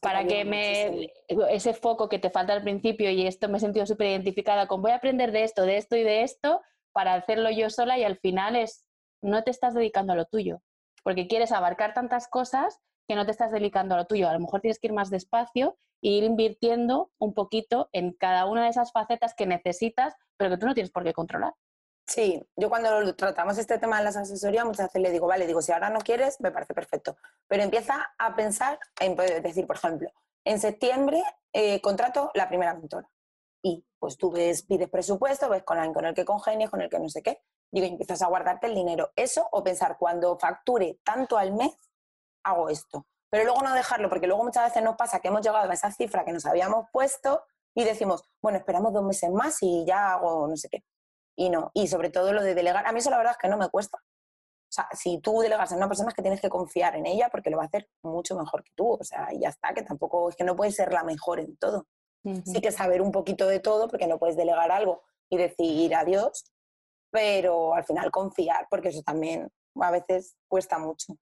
[0.00, 1.10] para que me
[1.50, 4.82] ese foco que te falta al principio y esto me he sentido súper identificada con
[4.82, 8.04] voy a aprender de esto, de esto y de esto para hacerlo yo sola y
[8.04, 8.86] al final es
[9.20, 10.62] no te estás dedicando a lo tuyo,
[11.02, 14.28] porque quieres abarcar tantas cosas que no te estás dedicando a lo tuyo.
[14.28, 18.46] A lo mejor tienes que ir más despacio e ir invirtiendo un poquito en cada
[18.46, 21.52] una de esas facetas que necesitas, pero que tú no tienes por qué controlar.
[22.10, 25.62] Sí, yo cuando tratamos este tema de las asesorías muchas veces le digo, vale, digo,
[25.62, 30.10] si ahora no quieres, me parece perfecto, pero empieza a pensar en decir, por ejemplo,
[30.44, 33.08] en septiembre eh, contrato la primera mentora
[33.62, 36.90] y pues tú ves, pides presupuesto, ves con alguien con el que congenies, con el
[36.90, 39.12] que no sé qué, digo, y empiezas a guardarte el dinero.
[39.14, 41.76] Eso o pensar, cuando facture tanto al mes,
[42.42, 43.06] hago esto.
[43.30, 45.92] Pero luego no dejarlo, porque luego muchas veces nos pasa que hemos llegado a esa
[45.92, 50.48] cifra que nos habíamos puesto y decimos, bueno, esperamos dos meses más y ya hago
[50.48, 50.82] no sé qué
[51.40, 51.70] y no.
[51.72, 53.70] Y sobre todo lo de delegar, a mí eso la verdad es que no me
[53.70, 53.96] cuesta.
[53.98, 57.30] O sea, si tú delegas a una persona es que tienes que confiar en ella
[57.30, 58.92] porque lo va a hacer mucho mejor que tú.
[58.92, 61.56] O sea, y ya está, que tampoco es que no puedes ser la mejor en
[61.56, 61.86] todo.
[62.44, 66.52] Sí que saber un poquito de todo porque no puedes delegar algo y decir adiós,
[67.10, 69.48] pero al final confiar porque eso también
[69.80, 71.14] a veces cuesta mucho.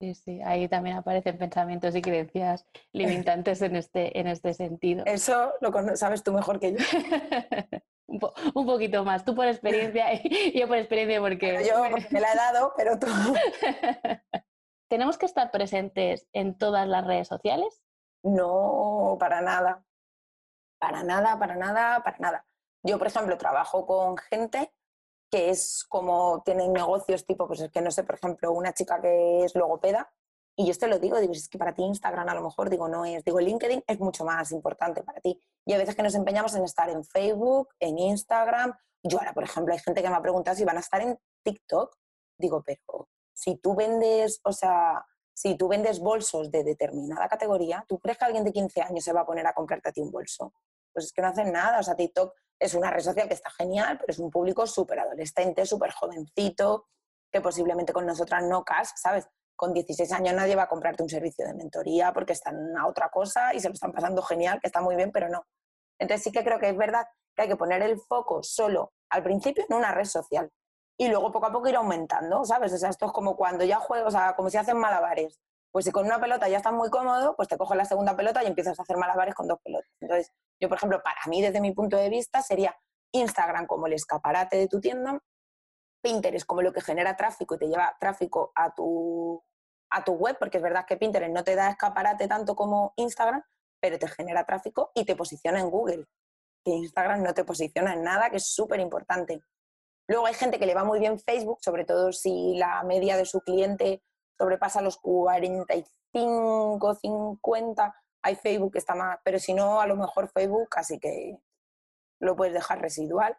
[0.00, 5.02] Sí, sí, ahí también aparecen pensamientos y creencias limitantes en este, en este sentido.
[5.04, 6.78] Eso lo sabes tú mejor que yo.
[8.06, 9.24] un, poquito más.
[9.24, 11.64] Tú por experiencia y yo por experiencia porque...
[11.66, 13.06] yo me la he dado, pero tú...
[14.88, 17.82] ¿Tenemos que estar presentes en todas las redes sociales?
[18.22, 19.84] No, para nada.
[20.78, 22.46] Para nada, para nada, para nada.
[22.82, 24.72] Yo, por ejemplo, trabajo con gente
[25.30, 29.00] que es como tienen negocios tipo, pues es que no sé, por ejemplo, una chica
[29.00, 30.12] que es logopeda
[30.56, 32.88] y yo te lo digo, digo, es que para ti Instagram a lo mejor, digo,
[32.88, 35.40] no es, digo, LinkedIn es mucho más importante para ti.
[35.64, 38.72] Y a veces que nos empeñamos en estar en Facebook, en Instagram.
[39.02, 41.18] Yo ahora, por ejemplo, hay gente que me ha preguntado si van a estar en
[41.42, 41.96] TikTok.
[42.38, 47.98] Digo, pero si tú vendes, o sea, si tú vendes bolsos de determinada categoría, ¿tú
[47.98, 50.12] crees que alguien de 15 años se va a poner a comprarte a ti un
[50.12, 50.54] bolso?
[50.92, 51.80] Pues es que no hacen nada.
[51.80, 55.00] O sea, TikTok es una red social que está genial, pero es un público súper
[55.00, 56.86] adolescente, súper jovencito,
[57.32, 59.28] que posiblemente con nosotras no casa, ¿sabes?
[59.56, 63.08] Con 16 años nadie va a comprarte un servicio de mentoría porque están a otra
[63.10, 65.46] cosa y se lo están pasando genial, que está muy bien, pero no.
[65.98, 69.22] Entonces sí que creo que es verdad que hay que poner el foco solo al
[69.22, 70.50] principio en una red social
[70.96, 72.72] y luego poco a poco ir aumentando, ¿sabes?
[72.72, 75.40] O sea, esto es como cuando ya juegas, o como si hacen malabares.
[75.72, 78.44] Pues si con una pelota ya estás muy cómodo, pues te coges la segunda pelota
[78.44, 79.90] y empiezas a hacer malabares con dos pelotas.
[80.00, 82.76] Entonces, yo, por ejemplo, para mí, desde mi punto de vista, sería
[83.12, 85.20] Instagram como el escaparate de tu tienda
[86.04, 89.42] Pinterest como lo que genera tráfico y te lleva tráfico a tu,
[89.90, 93.42] a tu web, porque es verdad que Pinterest no te da escaparate tanto como Instagram,
[93.80, 96.04] pero te genera tráfico y te posiciona en Google.
[96.62, 99.40] Que Instagram no te posiciona en nada, que es súper importante.
[100.06, 103.24] Luego hay gente que le va muy bien Facebook, sobre todo si la media de
[103.24, 104.02] su cliente
[104.36, 110.28] sobrepasa los 45, 50, hay Facebook que está más, pero si no, a lo mejor
[110.28, 111.38] Facebook, así que
[112.20, 113.38] lo puedes dejar residual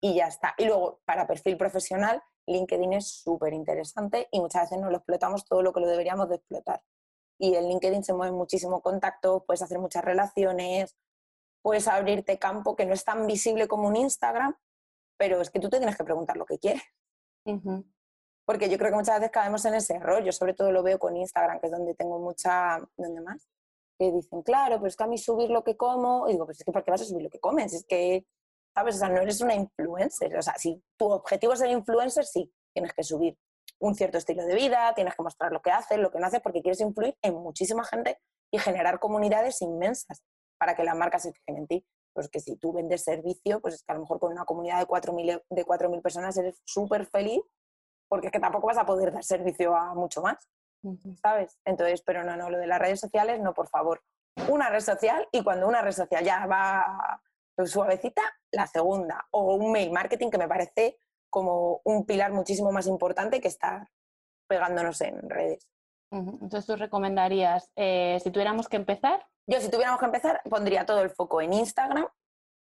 [0.00, 0.54] y ya está.
[0.58, 5.44] Y luego, para perfil profesional, LinkedIn es súper interesante y muchas veces no lo explotamos
[5.44, 6.82] todo lo que lo deberíamos de explotar.
[7.38, 10.96] Y en LinkedIn se mueven muchísimo contacto, puedes hacer muchas relaciones,
[11.62, 14.56] puedes abrirte campo que no es tan visible como un Instagram,
[15.18, 16.82] pero es que tú te tienes que preguntar lo que quieres.
[18.44, 20.22] Porque yo creo que muchas veces caemos en ese error.
[20.22, 22.78] Yo sobre todo lo veo con Instagram, que es donde tengo mucha...
[22.96, 23.48] ¿Dónde más?
[23.98, 26.28] Que dicen, claro, pero es que a mí subir lo que como...
[26.28, 27.72] Y digo, pues es que ¿por qué vas a subir lo que comes?
[27.72, 28.24] Es que
[28.76, 28.96] ¿sabes?
[28.96, 30.36] O sea, no eres una influencer.
[30.36, 33.38] O sea, si tu objetivo es ser influencer, sí, tienes que subir
[33.80, 36.40] un cierto estilo de vida, tienes que mostrar lo que haces, lo que no haces,
[36.40, 38.20] porque quieres influir en muchísima gente
[38.52, 40.22] y generar comunidades inmensas
[40.58, 41.86] para que las marcas se fijen en ti.
[42.14, 44.78] Pues que si tú vendes servicio, pues es que a lo mejor con una comunidad
[44.78, 47.40] de 4.000 de personas eres súper feliz,
[48.08, 50.36] porque es que tampoco vas a poder dar servicio a mucho más,
[51.22, 51.58] ¿sabes?
[51.64, 54.02] Entonces, pero no, no, lo de las redes sociales, no, por favor.
[54.48, 57.20] Una red social y cuando una red social ya va
[57.64, 59.26] suavecita, la segunda.
[59.30, 60.98] O un mail marketing que me parece
[61.30, 63.88] como un pilar muchísimo más importante que estar
[64.48, 65.66] pegándonos en redes.
[66.10, 69.26] Entonces tú recomendarías, eh, si tuviéramos que empezar.
[69.46, 72.06] Yo si tuviéramos que empezar, pondría todo el foco en Instagram.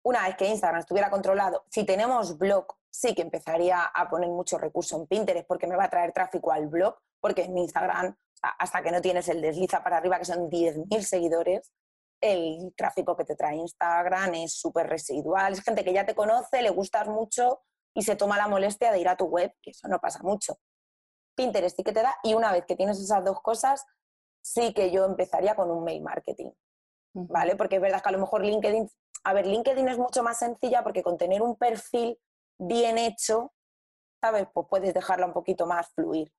[0.04, 4.58] Una vez que Instagram estuviera controlado, si tenemos blog, sí que empezaría a poner mucho
[4.58, 8.82] recurso en Pinterest porque me va a traer tráfico al blog, porque en Instagram, hasta
[8.82, 11.74] que no tienes el desliza para arriba, que son 10.000 seguidores,
[12.22, 15.54] el tráfico que te trae Instagram es súper residual.
[15.54, 17.62] Es gente que ya te conoce, le gustas mucho
[17.94, 20.58] y se toma la molestia de ir a tu web, que eso no pasa mucho.
[21.36, 23.86] Pinterest sí que te da y una vez que tienes esas dos cosas,
[24.42, 26.52] sí que yo empezaría con un mail marketing,
[27.14, 27.56] ¿vale?
[27.56, 28.90] Porque es verdad que a lo mejor LinkedIn,
[29.24, 32.20] a ver, LinkedIn es mucho más sencilla porque con tener un perfil
[32.58, 33.54] bien hecho,
[34.22, 34.48] ¿sabes?
[34.54, 36.32] Pues puedes dejarla un poquito más fluir.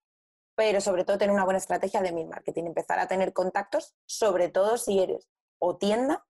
[0.54, 4.48] Pero sobre todo tener una buena estrategia de mail marketing, empezar a tener contactos, sobre
[4.48, 6.26] todo si eres o tienda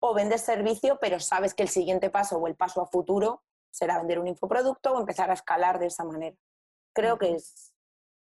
[0.00, 3.98] o vendes servicio, pero sabes que el siguiente paso o el paso a futuro será
[3.98, 6.36] vender un infoproducto o empezar a escalar de esa manera.
[6.94, 7.72] Creo que es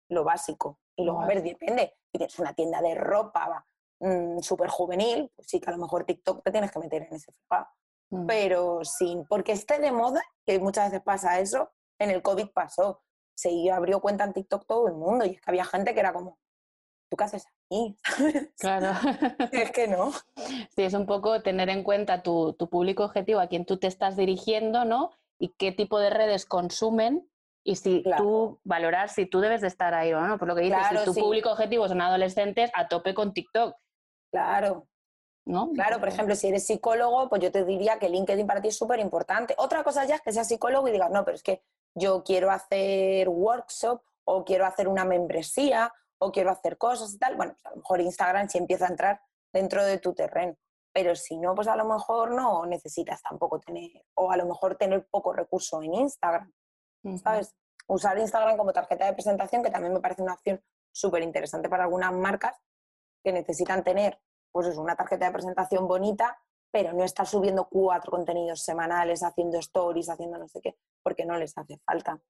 [0.09, 0.79] lo básico.
[0.95, 1.95] Y luego, a ver, depende.
[2.11, 3.65] Si tienes una tienda de ropa
[3.99, 7.15] mm, súper juvenil, pues sí que a lo mejor TikTok te tienes que meter en
[7.15, 7.33] ese.
[8.11, 8.25] Mm.
[8.27, 13.01] Pero sin, porque esté de moda, que muchas veces pasa eso, en el COVID pasó.
[13.35, 16.13] Se abrió cuenta en TikTok todo el mundo y es que había gente que era
[16.13, 16.39] como,
[17.13, 17.95] ¿tú qué haces aquí?
[18.57, 18.87] Claro.
[19.51, 20.11] es que no.
[20.75, 23.85] Sí, es un poco tener en cuenta tu, tu, público objetivo, a quien tú te
[23.85, 25.11] estás dirigiendo, ¿no?
[25.37, 27.29] Y qué tipo de redes consumen
[27.63, 30.39] y si tú valorar si tú debes de estar ahí o no.
[30.39, 33.75] Por lo que dices, si tu público objetivo son adolescentes, a tope con TikTok.
[34.31, 34.87] Claro.
[35.45, 35.69] ¿No?
[35.71, 38.77] Claro, por ejemplo, si eres psicólogo, pues yo te diría que LinkedIn para ti es
[38.77, 39.53] súper importante.
[39.59, 41.61] Otra cosa ya es que seas psicólogo y digas, no, pero es que
[41.93, 47.35] yo quiero hacer workshop o quiero hacer una membresía o quiero hacer cosas y tal.
[47.35, 49.21] Bueno, pues a lo mejor Instagram sí empieza a entrar
[49.51, 50.55] dentro de tu terreno.
[50.93, 54.75] Pero si no, pues a lo mejor no necesitas tampoco tener, o a lo mejor
[54.75, 56.51] tener poco recurso en Instagram.
[57.21, 57.55] ¿sabes?
[57.87, 61.83] Usar Instagram como tarjeta de presentación, que también me parece una opción súper interesante para
[61.83, 62.55] algunas marcas
[63.23, 64.19] que necesitan tener
[64.53, 66.37] pues es una tarjeta de presentación bonita,
[66.71, 71.37] pero no estar subiendo cuatro contenidos semanales, haciendo stories, haciendo no sé qué, porque no
[71.37, 72.21] les hace falta.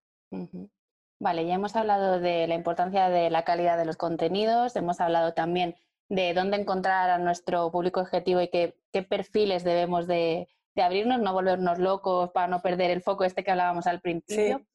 [1.19, 5.33] Vale, ya hemos hablado de la importancia de la calidad de los contenidos, hemos hablado
[5.33, 5.75] también
[6.09, 11.19] de dónde encontrar a nuestro público objetivo y qué, qué perfiles debemos de, de abrirnos,
[11.19, 14.65] no volvernos locos para no perder el foco este que hablábamos al principio.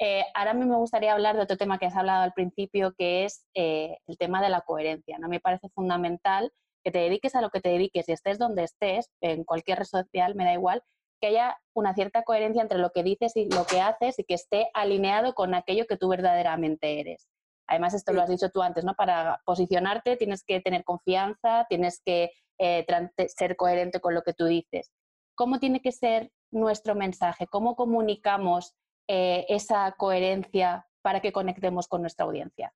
[0.00, 2.92] Eh, ahora a mí me gustaría hablar de otro tema que has hablado al principio,
[2.98, 5.18] que es eh, el tema de la coherencia.
[5.18, 5.28] ¿no?
[5.28, 9.10] Me parece fundamental que te dediques a lo que te dediques y estés donde estés,
[9.20, 10.82] en cualquier red social, me da igual,
[11.24, 14.34] que haya una cierta coherencia entre lo que dices y lo que haces y que
[14.34, 17.30] esté alineado con aquello que tú verdaderamente eres.
[17.66, 18.94] Además, esto lo has dicho tú antes, ¿no?
[18.94, 22.86] Para posicionarte tienes que tener confianza, tienes que eh,
[23.34, 24.92] ser coherente con lo que tú dices
[25.34, 28.74] cómo tiene que ser nuestro mensaje, cómo comunicamos
[29.08, 32.72] eh, esa coherencia para que conectemos con nuestra audiencia.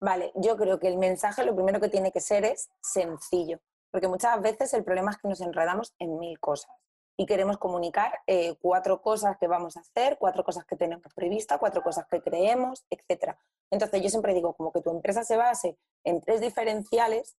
[0.00, 3.58] Vale, yo creo que el mensaje lo primero que tiene que ser es sencillo,
[3.90, 6.70] porque muchas veces el problema es que nos enredamos en mil cosas
[7.16, 11.58] y queremos comunicar eh, cuatro cosas que vamos a hacer, cuatro cosas que tenemos previstas,
[11.58, 13.34] cuatro cosas que creemos, etc.
[13.70, 17.36] Entonces yo siempre digo como que tu empresa se base en tres diferenciales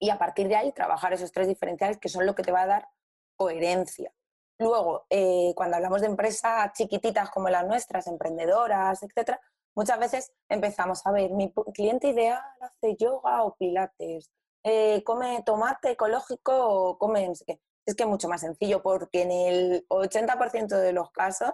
[0.00, 2.62] y a partir de ahí trabajar esos tres diferenciales que son lo que te va
[2.62, 2.88] a dar
[3.36, 4.12] coherencia.
[4.58, 9.40] Luego, eh, cuando hablamos de empresas chiquititas como las nuestras, emprendedoras, etcétera,
[9.74, 14.30] muchas veces empezamos a ver, mi cliente ideal hace yoga o pilates,
[14.62, 17.32] eh, come tomate ecológico o come...
[17.90, 21.50] Es que es mucho más sencillo porque en el 80% de los casos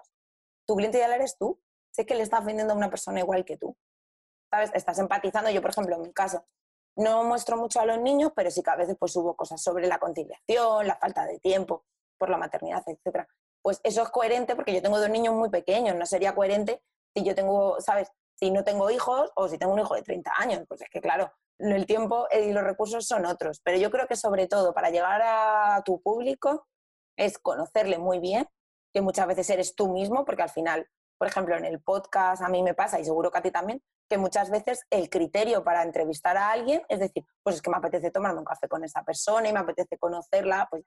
[0.67, 1.59] tu cliente ideal eres tú.
[1.95, 3.75] Sé que le estás vendiendo a una persona igual que tú.
[4.51, 4.71] ¿Sabes?
[4.75, 5.49] Estás empatizando.
[5.49, 6.45] Yo, por ejemplo, en mi caso,
[6.95, 9.87] no muestro mucho a los niños, pero sí que a veces pues hubo cosas sobre
[9.87, 11.87] la conciliación, la falta de tiempo
[12.19, 13.27] por la maternidad, etcétera.
[13.63, 16.83] Pues eso es coherente porque yo tengo dos niños muy pequeños, no sería coherente
[17.15, 18.13] si yo tengo, ¿sabes?
[18.39, 21.01] Si no tengo hijos o si tengo un hijo de 30 años, pues es que
[21.01, 24.91] claro, el tiempo y los recursos son otros, pero yo creo que sobre todo para
[24.91, 26.67] llegar a tu público
[27.17, 28.47] es conocerle muy bien,
[28.93, 30.87] que muchas veces eres tú mismo, porque al final,
[31.19, 33.83] por ejemplo, en el podcast a mí me pasa y seguro que a ti también,
[34.09, 37.77] que muchas veces el criterio para entrevistar a alguien es decir, pues es que me
[37.79, 40.85] apetece tomarme un café con esa persona y me apetece conocerla, pues,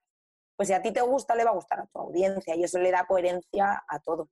[0.56, 2.80] pues si a ti te gusta, le va a gustar a tu audiencia y eso
[2.80, 4.30] le da coherencia a todo.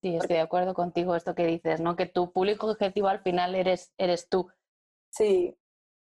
[0.00, 1.96] Sí, estoy de acuerdo contigo esto que dices, ¿no?
[1.96, 4.48] Que tu público objetivo al final eres, eres tú.
[5.10, 5.56] Sí.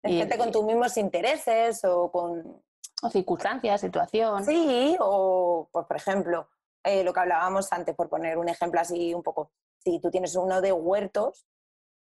[0.03, 2.63] Es gente con tus mismos intereses o con...
[3.03, 4.45] O circunstancias, situación.
[4.45, 6.49] Sí, o pues, por ejemplo,
[6.85, 10.37] eh, lo que hablábamos antes, por poner un ejemplo así un poco, si tú tienes
[10.37, 11.47] uno de huertos,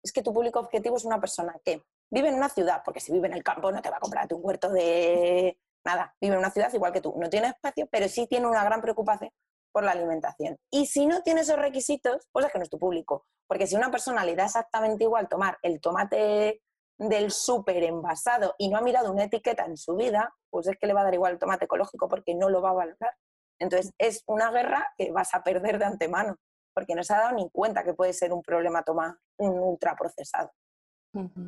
[0.02, 3.12] es que tu público objetivo es una persona que vive en una ciudad, porque si
[3.12, 6.38] vive en el campo no te va a comprar un huerto de nada, vive en
[6.38, 9.32] una ciudad igual que tú, no tiene espacio, pero sí tiene una gran preocupación
[9.76, 10.56] por la alimentación.
[10.70, 13.26] Y si no tiene esos requisitos, pues es que no es tu público.
[13.46, 16.62] Porque si a una persona le da exactamente igual tomar el tomate
[16.98, 20.86] del súper envasado y no ha mirado una etiqueta en su vida, pues es que
[20.86, 23.16] le va a dar igual el tomate ecológico porque no lo va a valorar.
[23.58, 26.36] Entonces es una guerra que vas a perder de antemano,
[26.74, 30.52] porque no se ha dado ni cuenta que puede ser un problema tomar un ultraprocesado.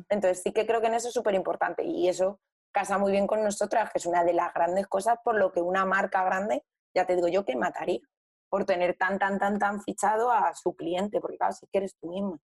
[0.07, 2.39] Entonces sí que creo que en eso es súper importante y eso
[2.71, 5.61] casa muy bien con nosotras, que es una de las grandes cosas por lo que
[5.61, 6.63] una marca grande,
[6.95, 8.01] ya te digo yo, que mataría
[8.49, 11.95] por tener tan, tan, tan, tan fichado a su cliente, porque claro, si que eres
[11.99, 12.39] tú misma.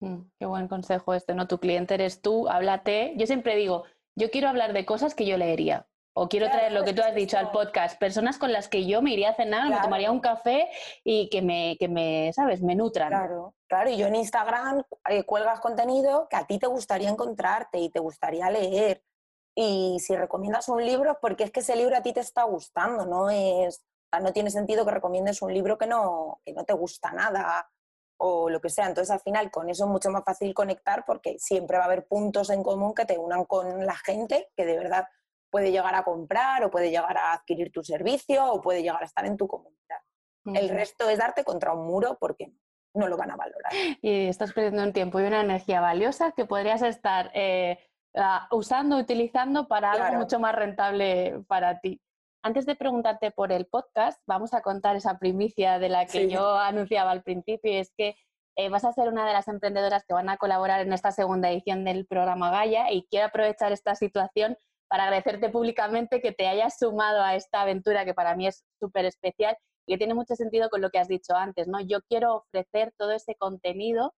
[0.00, 1.48] Mm, qué buen consejo este, ¿no?
[1.48, 3.14] Tu cliente eres tú, háblate.
[3.16, 3.84] Yo siempre digo,
[4.14, 5.86] yo quiero hablar de cosas que yo leería.
[6.20, 9.00] O quiero traer lo que tú has dicho al podcast, personas con las que yo
[9.02, 10.68] me iría a cenar, me tomaría un café
[11.04, 13.10] y que me, que me, ¿sabes?, me nutran.
[13.10, 13.90] Claro, claro.
[13.90, 18.00] Y yo en Instagram eh, cuelgas contenido que a ti te gustaría encontrarte y te
[18.00, 19.04] gustaría leer.
[19.54, 23.06] Y si recomiendas un libro, porque es que ese libro a ti te está gustando,
[23.06, 23.84] no es...
[24.20, 27.70] no tiene sentido que recomiendes un libro que no, que no te gusta nada
[28.18, 28.86] o lo que sea.
[28.86, 32.06] Entonces, al final, con eso es mucho más fácil conectar porque siempre va a haber
[32.06, 35.06] puntos en común que te unan con la gente que de verdad
[35.50, 39.06] puede llegar a comprar o puede llegar a adquirir tu servicio o puede llegar a
[39.06, 39.78] estar en tu comunidad.
[40.44, 42.52] El resto es darte contra un muro porque
[42.94, 43.72] no lo van a valorar.
[44.00, 47.78] Y estás perdiendo un tiempo y una energía valiosa que podrías estar eh,
[48.50, 52.00] usando, utilizando para algo mucho más rentable para ti.
[52.42, 56.56] Antes de preguntarte por el podcast, vamos a contar esa primicia de la que yo
[56.56, 58.16] anunciaba al principio, y es que
[58.56, 61.50] eh, vas a ser una de las emprendedoras que van a colaborar en esta segunda
[61.50, 64.56] edición del programa Gaia y quiero aprovechar esta situación
[64.88, 69.04] para agradecerte públicamente que te hayas sumado a esta aventura que para mí es súper
[69.04, 71.80] especial y que tiene mucho sentido con lo que has dicho antes, ¿no?
[71.80, 74.14] Yo quiero ofrecer todo ese contenido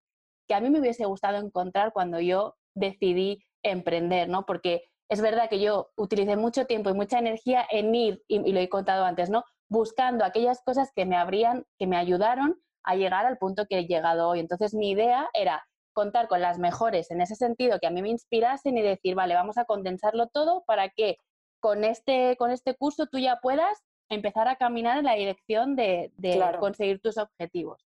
[0.47, 4.45] que a mí me hubiese gustado encontrar cuando yo decidí emprender, ¿no?
[4.45, 8.59] Porque es verdad que yo utilicé mucho tiempo y mucha energía en ir, y, lo
[8.61, 9.43] he contado antes, ¿no?
[9.67, 13.87] Buscando aquellas cosas que me abrían, que me ayudaron a llegar al punto que he
[13.87, 14.39] llegado hoy.
[14.39, 18.07] Entonces mi idea era contar con las mejores en ese sentido, que a mí me
[18.07, 21.17] inspirasen y decir, vale, vamos a condensarlo todo para que
[21.59, 26.13] con este, con este curso tú ya puedas empezar a caminar en la dirección de,
[26.61, 27.85] conseguir tus objetivos.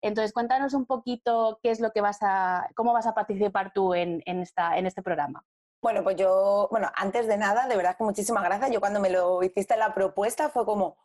[0.00, 3.92] Entonces, cuéntanos un poquito qué es lo que vas a, cómo vas a participar tú
[3.92, 5.44] en, esta, en este programa.
[5.82, 8.70] Bueno, pues yo, bueno, antes de nada, de verdad que muchísimas gracias.
[8.70, 10.96] Yo cuando me lo hiciste la propuesta fue como,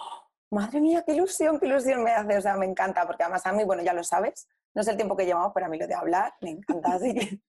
[0.52, 2.38] madre mía, qué ilusión, qué ilusión me hace.
[2.38, 4.96] O sea, me encanta, porque además a mí, bueno, ya lo sabes, no es el
[4.96, 7.42] tiempo que llevamos, pero a mí lo de hablar me encanta, así que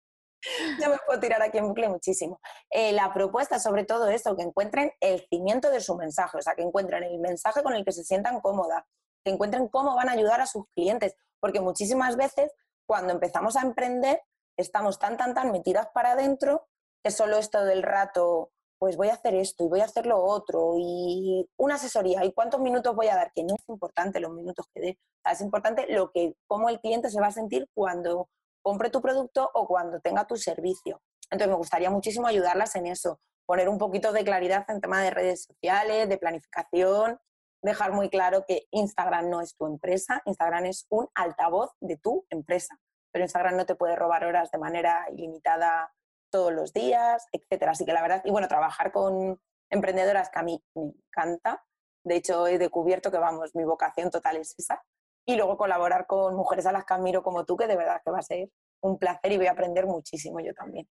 [0.80, 2.40] yo me puedo tirar aquí en bucle muchísimo.
[2.70, 6.54] Eh, la propuesta, sobre todo esto, que encuentren el cimiento de su mensaje, o sea,
[6.54, 8.84] que encuentren el mensaje con el que se sientan cómodas,
[9.22, 12.50] que encuentren cómo van a ayudar a sus clientes, porque muchísimas veces
[12.86, 14.22] cuando empezamos a emprender
[14.56, 16.66] estamos tan, tan, tan metidas para adentro
[17.02, 20.22] es solo esto del rato, pues voy a hacer esto y voy a hacer lo
[20.22, 24.32] otro y una asesoría y cuántos minutos voy a dar, que no es importante los
[24.32, 24.98] minutos que dé,
[25.30, 28.28] es importante lo que, cómo el cliente se va a sentir cuando
[28.62, 31.00] compre tu producto o cuando tenga tu servicio.
[31.30, 35.10] Entonces me gustaría muchísimo ayudarlas en eso, poner un poquito de claridad en tema de
[35.10, 37.18] redes sociales, de planificación,
[37.62, 42.24] dejar muy claro que Instagram no es tu empresa, Instagram es un altavoz de tu
[42.30, 42.78] empresa,
[43.12, 45.92] pero Instagram no te puede robar horas de manera ilimitada
[46.30, 47.72] todos los días, etcétera.
[47.72, 51.64] Así que la verdad, y bueno, trabajar con emprendedoras que a mí me encanta.
[52.04, 54.82] De hecho, he descubierto que, vamos, mi vocación total es esa.
[55.26, 58.10] Y luego colaborar con mujeres a las que admiro como tú, que de verdad que
[58.10, 58.48] va a ser
[58.80, 60.88] un placer y voy a aprender muchísimo yo también.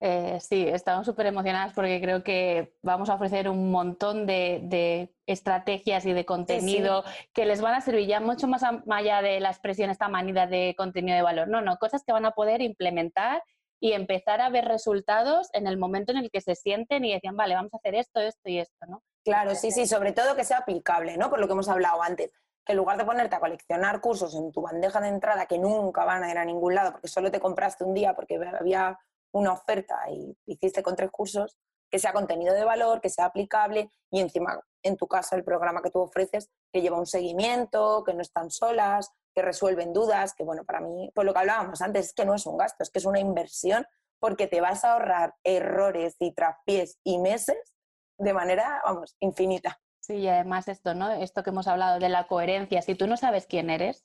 [0.00, 6.06] Eh, sí, estamos súper emocionadas porque creo que vamos a ofrecer un montón de, estrategias
[6.06, 9.90] y de contenido que les van a servir ya mucho más allá de la expresión
[9.90, 11.48] esta manida de contenido de valor.
[11.48, 13.42] No, no, cosas que van a poder implementar
[13.80, 17.36] y empezar a ver resultados en el momento en el que se sienten y decían,
[17.36, 19.02] vale, vamos a hacer esto, esto y esto, ¿no?
[19.24, 21.30] Claro, sí, sí, sobre todo que sea aplicable, ¿no?
[21.30, 22.30] Por lo que hemos hablado antes.
[22.64, 26.04] Que en lugar de ponerte a coleccionar cursos en tu bandeja de entrada que nunca
[26.04, 28.98] van a ir a ningún lado porque solo te compraste un día porque había
[29.32, 31.56] una oferta y hiciste con tres cursos,
[31.90, 35.82] que sea contenido de valor, que sea aplicable y encima, en tu caso, el programa
[35.82, 40.44] que tú ofreces, que lleva un seguimiento, que no están solas, que resuelven dudas, que
[40.44, 42.90] bueno, para mí, por lo que hablábamos antes, es que no es un gasto, es
[42.90, 43.86] que es una inversión
[44.18, 47.74] porque te vas a ahorrar errores y traspiés y meses
[48.18, 49.80] de manera, vamos, infinita.
[50.00, 51.10] Sí, y además esto, ¿no?
[51.10, 54.04] Esto que hemos hablado de la coherencia, si tú no sabes quién eres,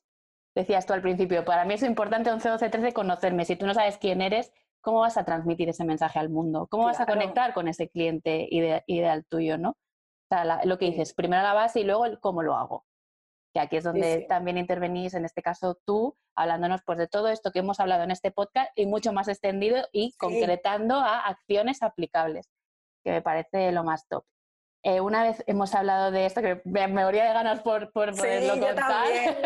[0.56, 3.74] decías tú al principio, para mí es importante 11, 12, 13 conocerme, si tú no
[3.74, 4.52] sabes quién eres,
[4.84, 6.68] ¿cómo vas a transmitir ese mensaje al mundo?
[6.70, 9.70] ¿Cómo vas a conectar con ese cliente ideal tuyo, ¿no?
[9.72, 9.76] O
[10.30, 12.86] sea, lo que dices, primero la base y luego el cómo lo hago.
[13.54, 17.52] Que aquí es donde también intervenís, en este caso tú, hablándonos pues de todo esto
[17.52, 22.50] que hemos hablado en este podcast y mucho más extendido y concretando a acciones aplicables,
[23.04, 24.26] que me parece lo más top.
[24.84, 28.28] eh, una vez hemos hablado de esto, que me, moría de ganas por, por sí,
[28.48, 29.38] yo también,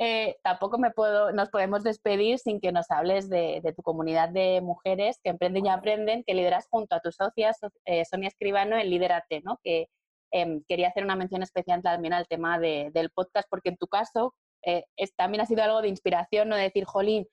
[0.00, 4.60] eh, tampoco me puedo, nos podemos despedir sin que nos hables de, tu comunidad de
[4.62, 8.90] mujeres que emprenden y aprenden, que lideras junto a tus socias, eh, Sonia Escribano, en
[8.90, 9.60] Liderate, ¿no?
[9.62, 9.88] Que
[10.32, 14.34] em, quería hacer una mención especial también al tema del podcast, porque en tu caso
[14.62, 17.26] es, también ha sido algo de inspiración, no decir, jolín,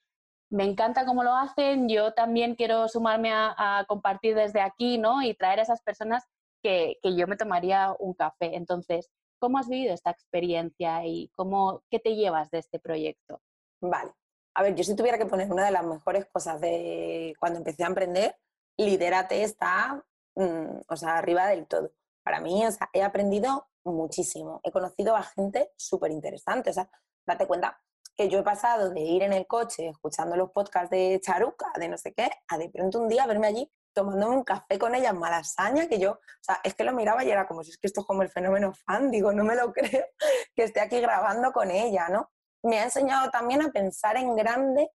[0.50, 5.22] me encanta cómo lo hacen, yo también quiero sumarme a, a, compartir desde aquí, ¿no?
[5.22, 6.24] Y traer a esas personas
[6.62, 8.56] que, yo me tomaría un café.
[8.56, 13.40] Entonces, ¿cómo has vivido esta experiencia y cómo, qué te llevas de este proyecto?
[13.80, 14.12] Vale.
[14.54, 17.84] A ver, yo si tuviera que poner una de las mejores cosas de cuando empecé
[17.84, 18.36] a emprender,
[18.76, 21.92] Lidérate está, mm, o sea, arriba del todo.
[22.24, 24.60] Para mí, o sea, he aprendido muchísimo.
[24.62, 26.70] He conocido a gente súper interesante.
[26.70, 26.90] O sea,
[27.26, 27.80] date cuenta
[28.16, 31.88] que yo he pasado de ir en el coche escuchando los podcasts de Charuca, de
[31.88, 35.10] no sé qué, a de pronto un día verme allí tomándome un café con ella
[35.10, 37.78] en Malasaña, que yo, o sea, es que lo miraba y era como si es
[37.78, 40.04] que esto es como el fenómeno fan, digo, no me lo creo
[40.54, 42.30] que esté aquí grabando con ella, ¿no?
[42.62, 44.88] Me ha enseñado también a pensar en grande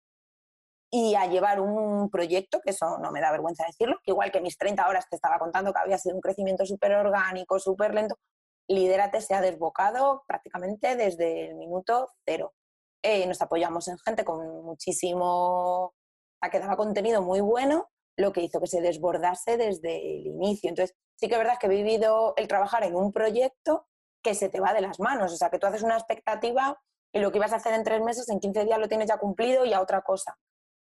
[0.91, 4.41] y a llevar un proyecto, que eso no me da vergüenza decirlo, que igual que
[4.41, 8.19] mis 30 horas te estaba contando que había sido un crecimiento súper orgánico, súper lento,
[8.67, 12.53] Lidérate se ha desbocado prácticamente desde el minuto cero.
[13.01, 15.95] Eh, nos apoyamos en gente con muchísimo,
[16.39, 20.69] a que daba contenido muy bueno lo que hizo que se desbordase desde el inicio.
[20.69, 23.87] Entonces, sí que es verdad que he vivido el trabajar en un proyecto
[24.23, 26.79] que se te va de las manos, o sea, que tú haces una expectativa
[27.13, 29.17] y lo que ibas a hacer en tres meses, en 15 días lo tienes ya
[29.17, 30.37] cumplido y a otra cosa.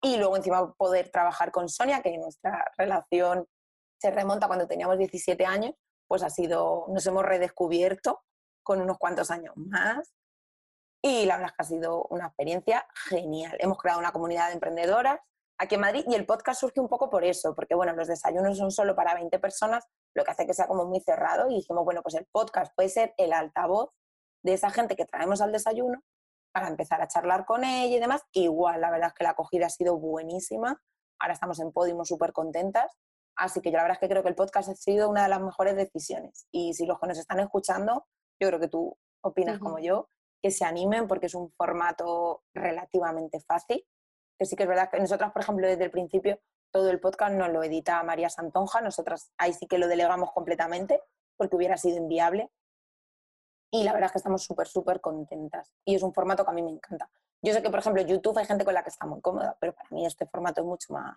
[0.02, 3.46] Y luego encima poder trabajar con Sonia, que nuestra relación
[4.00, 5.74] se remonta cuando teníamos 17 años,
[6.06, 8.22] pues ha sido, nos hemos redescubierto
[8.62, 10.12] con unos cuantos años más.
[11.02, 13.56] Y la verdad es que ha sido una experiencia genial.
[13.60, 15.20] Hemos creado una comunidad de emprendedoras
[15.59, 18.59] aquí en Madrid y el podcast surge un poco por eso, porque bueno, los desayunos
[18.59, 19.84] son solo para 20 personas,
[20.14, 22.88] lo que hace que sea como muy cerrado y dijimos, bueno, pues el podcast puede
[22.88, 23.90] ser el altavoz
[24.42, 26.02] de esa gente que traemos al desayuno
[26.52, 28.22] para empezar a charlar con ella y demás.
[28.32, 30.80] Igual, la verdad es que la acogida ha sido buenísima,
[31.18, 32.92] ahora estamos en Podimo súper contentas,
[33.36, 35.28] así que yo la verdad es que creo que el podcast ha sido una de
[35.28, 36.46] las mejores decisiones.
[36.50, 38.07] Y si los que nos están escuchando,
[38.40, 40.09] yo creo que tú opinas como yo,
[40.42, 43.84] que se animen porque es un formato relativamente fácil
[44.39, 47.34] que sí que es verdad que nosotras, por ejemplo, desde el principio, todo el podcast
[47.34, 51.01] nos lo edita María Santonja, nosotras ahí sí que lo delegamos completamente
[51.37, 52.51] porque hubiera sido inviable.
[53.70, 55.72] Y la verdad es que estamos súper, súper contentas.
[55.84, 57.11] Y es un formato que a mí me encanta.
[57.43, 59.74] Yo sé que, por ejemplo, YouTube hay gente con la que está muy cómoda, pero
[59.74, 61.16] para mí este formato es mucho más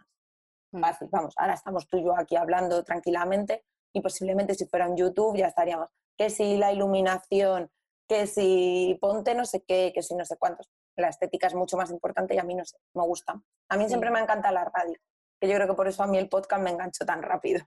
[0.72, 0.82] mm.
[0.82, 1.10] fácil.
[1.12, 5.38] Vamos, ahora estamos tú y yo aquí hablando tranquilamente y posiblemente si fuera en YouTube
[5.38, 5.90] ya estaríamos.
[6.18, 7.72] Que si la iluminación,
[8.08, 11.78] que si ponte no sé qué, que si no sé cuántos la estética es mucho
[11.78, 13.42] más importante y a mí no sé, me gusta.
[13.70, 14.98] A mí siempre me encanta la radio,
[15.40, 17.66] que yo creo que por eso a mí el podcast me enganchó tan rápido.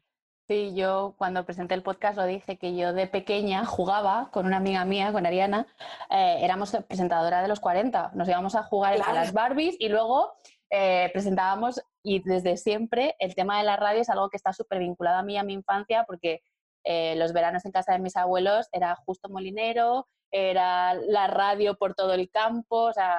[0.48, 4.56] Sí, yo cuando presenté el podcast lo dije que yo de pequeña jugaba con una
[4.56, 5.66] amiga mía, con Ariana,
[6.10, 10.32] eh, éramos presentadora de los 40, nos íbamos a jugar a las Barbies y luego
[10.68, 14.80] eh, presentábamos y desde siempre el tema de la radio es algo que está súper
[14.80, 16.42] vinculado a mí, a mi infancia, porque
[16.84, 21.94] eh, los veranos en casa de mis abuelos era justo molinero, era la radio por
[21.94, 23.18] todo el campo, o sea,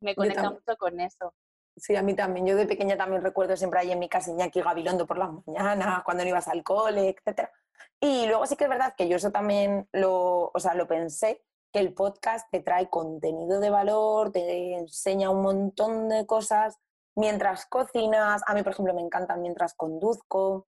[0.00, 1.34] me conecta mucho con eso.
[1.76, 2.46] Sí, a mí también.
[2.46, 6.02] Yo de pequeña también recuerdo siempre ahí en mi casa Iñaki Gabilondo por las mañanas,
[6.04, 7.48] cuando no ibas al cole, etc.
[8.00, 11.42] Y luego sí que es verdad que yo eso también lo, o sea, lo pensé,
[11.72, 16.78] que el podcast te trae contenido de valor, te enseña un montón de cosas
[17.16, 18.42] mientras cocinas.
[18.46, 20.66] A mí, por ejemplo, me encantan mientras conduzco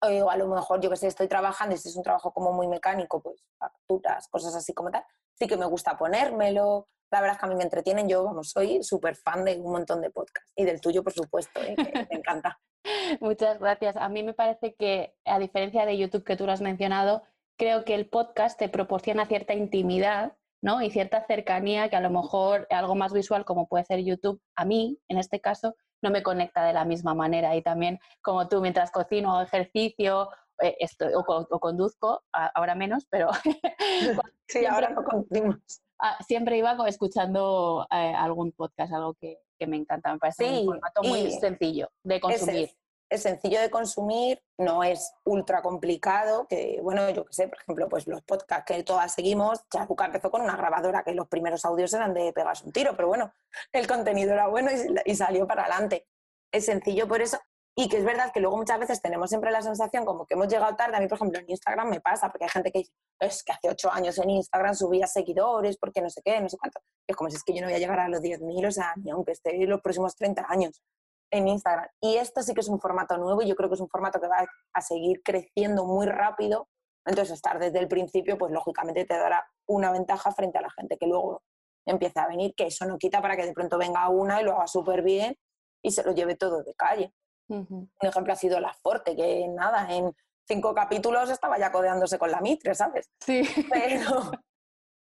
[0.00, 2.68] o a lo mejor, yo que sé, estoy trabajando si es un trabajo como muy
[2.68, 6.88] mecánico, pues facturas, cosas así como tal, sí que me gusta ponérmelo.
[7.10, 9.72] La verdad es que a mí me entretienen, yo, vamos, soy súper fan de un
[9.72, 11.76] montón de podcasts y del tuyo, por supuesto, ¿eh?
[12.10, 12.58] me encanta.
[13.20, 13.96] Muchas gracias.
[13.96, 17.22] A mí me parece que, a diferencia de YouTube que tú lo has mencionado,
[17.56, 20.82] creo que el podcast te proporciona cierta intimidad ¿no?
[20.82, 24.64] y cierta cercanía que a lo mejor algo más visual como puede ser YouTube, a
[24.64, 27.54] mí, en este caso, no me conecta de la misma manera.
[27.56, 30.28] Y también, como tú, mientras cocino o ejercicio
[30.62, 30.76] eh,
[31.14, 33.30] o, conduzco, ahora menos, pero...
[34.48, 35.56] sí, ahora no conducimos.
[35.98, 40.12] Ah, siempre iba escuchando eh, algún podcast, algo que, me encanta.
[40.12, 42.76] Me parece un formato muy sencillo de consumir es
[43.10, 48.06] sencillo de consumir, no es ultra complicado, que bueno, yo qué sé, por ejemplo, pues
[48.06, 52.14] los podcasts que todas seguimos, Charuca empezó con una grabadora que los primeros audios eran
[52.14, 53.32] de pegarse un tiro, pero bueno,
[53.72, 54.70] el contenido era bueno
[55.04, 56.06] y, salió para adelante.
[56.52, 57.38] Es sencillo por eso.
[57.78, 60.48] Y que es verdad que luego muchas veces tenemos siempre la sensación como que hemos
[60.48, 60.96] llegado tarde.
[60.96, 63.52] A mí, por ejemplo, en Instagram me pasa, porque hay gente que dice, es que
[63.52, 66.80] hace ocho años en Instagram subía seguidores, porque no sé qué, no sé cuánto.
[67.06, 68.94] es como si es que yo no voy a llegar a los 10.000, o sea,
[68.96, 70.82] ni aunque esté en los próximos 30 años
[71.30, 71.88] en Instagram.
[72.00, 74.20] Y esto sí que es un formato nuevo y yo creo que es un formato
[74.20, 76.68] que va a seguir creciendo muy rápido.
[77.04, 80.96] Entonces, estar desde el principio, pues lógicamente te dará una ventaja frente a la gente
[80.98, 81.42] que luego
[81.86, 84.56] empieza a venir, que eso no quita para que de pronto venga una y lo
[84.56, 85.38] haga súper bien
[85.82, 87.12] y se lo lleve todo de calle.
[87.48, 90.12] Un ejemplo ha sido La Forte, que nada, en
[90.48, 93.08] cinco capítulos estaba ya codeándose con la Mitre, ¿sabes?
[93.20, 93.42] Sí.
[93.70, 94.32] Pero,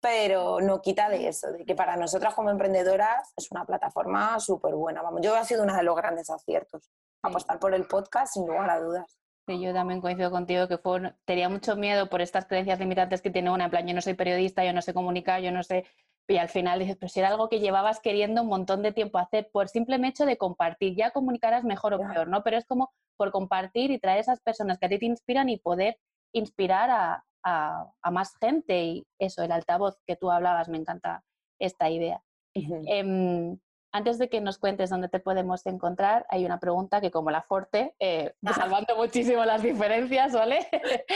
[0.01, 4.74] pero no quita de eso, de que para nosotras como emprendedoras es una plataforma súper
[4.74, 5.03] buena.
[5.03, 6.90] Vamos, yo ha sido uno de los grandes aciertos,
[7.22, 9.18] apostar por el podcast sin lugar a dudas.
[9.46, 13.30] Sí, yo también coincido contigo que fue, tenía mucho miedo por estas creencias limitantes que
[13.30, 15.84] tiene una, en plan, yo no soy periodista, yo no sé comunicar, yo no sé
[16.30, 19.18] y al final dices, pero si era algo que llevabas queriendo un montón de tiempo
[19.18, 22.44] hacer, por simple hecho de compartir, ya comunicarás mejor o peor, ¿no?
[22.44, 25.59] Pero es como por compartir y traer esas personas que a ti te inspiran y
[25.59, 25.98] poder
[26.32, 31.24] inspirar a, a, más gente y eso, el altavoz que tú hablabas, me encanta
[31.59, 32.22] esta idea.
[32.55, 33.59] Em,
[33.93, 37.43] antes de que nos cuentes dónde te podemos encontrar, hay una pregunta que como la
[37.43, 38.53] Forte, eh, ah.
[38.86, 40.66] salvando muchísimo las diferencias, ¿vale?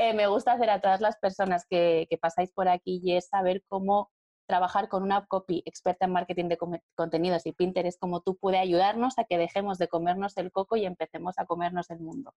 [0.00, 3.28] Eh, me gusta hacer a todas las personas que, que, pasáis por aquí y es
[3.28, 4.10] saber cómo
[4.46, 6.58] trabajar con una copy experta en marketing de
[6.94, 10.84] contenidos y Pinterest como tú puede ayudarnos a que dejemos de comernos el coco y
[10.84, 12.34] empecemos a comernos el mundo.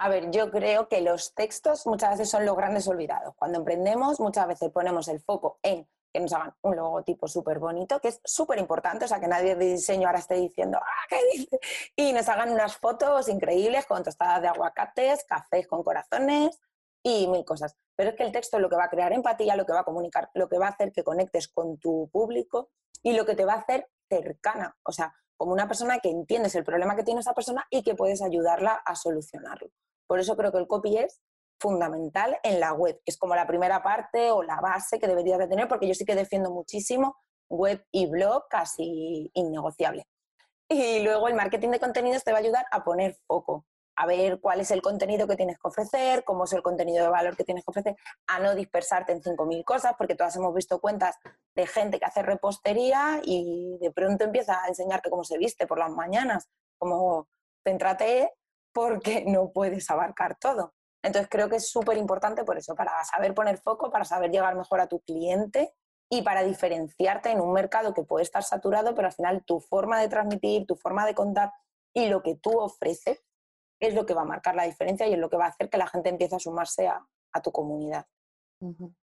[0.00, 3.34] A ver, yo creo que los textos muchas veces son los grandes olvidados.
[3.34, 8.00] Cuando emprendemos, muchas veces ponemos el foco en que nos hagan un logotipo súper bonito,
[8.00, 11.20] que es súper importante, o sea, que nadie de diseño ahora esté diciendo, ¡ah, qué
[11.32, 11.58] dice!
[11.96, 16.60] Y nos hagan unas fotos increíbles con tostadas de aguacates, cafés con corazones
[17.02, 17.76] y mil cosas.
[17.96, 19.84] Pero es que el texto lo que va a crear empatía, lo que va a
[19.84, 22.70] comunicar, lo que va a hacer que conectes con tu público
[23.02, 26.54] y lo que te va a hacer cercana, o sea, como una persona que entiendes
[26.54, 29.70] el problema que tiene esa persona y que puedes ayudarla a solucionarlo.
[30.08, 31.20] Por eso creo que el copy es
[31.60, 35.38] fundamental en la web, que es como la primera parte o la base que deberías
[35.38, 37.16] de tener, porque yo sí que defiendo muchísimo
[37.48, 40.06] web y blog casi innegociable.
[40.68, 44.38] Y luego el marketing de contenidos te va a ayudar a poner foco, a ver
[44.40, 47.44] cuál es el contenido que tienes que ofrecer, cómo es el contenido de valor que
[47.44, 47.96] tienes que ofrecer,
[48.26, 51.16] a no dispersarte en 5.000 cosas, porque todas hemos visto cuentas
[51.54, 55.78] de gente que hace repostería y de pronto empieza a enseñarte cómo se viste por
[55.78, 56.48] las mañanas,
[56.78, 57.28] como
[57.64, 58.30] céntrate
[58.78, 60.72] porque no puedes abarcar todo.
[61.02, 64.54] Entonces creo que es súper importante por eso, para saber poner foco, para saber llegar
[64.54, 65.74] mejor a tu cliente
[66.08, 70.00] y para diferenciarte en un mercado que puede estar saturado, pero al final tu forma
[70.00, 71.52] de transmitir, tu forma de contar
[71.92, 73.24] y lo que tú ofreces
[73.80, 75.68] es lo que va a marcar la diferencia y es lo que va a hacer
[75.68, 78.06] que la gente empiece a sumarse a, a tu comunidad.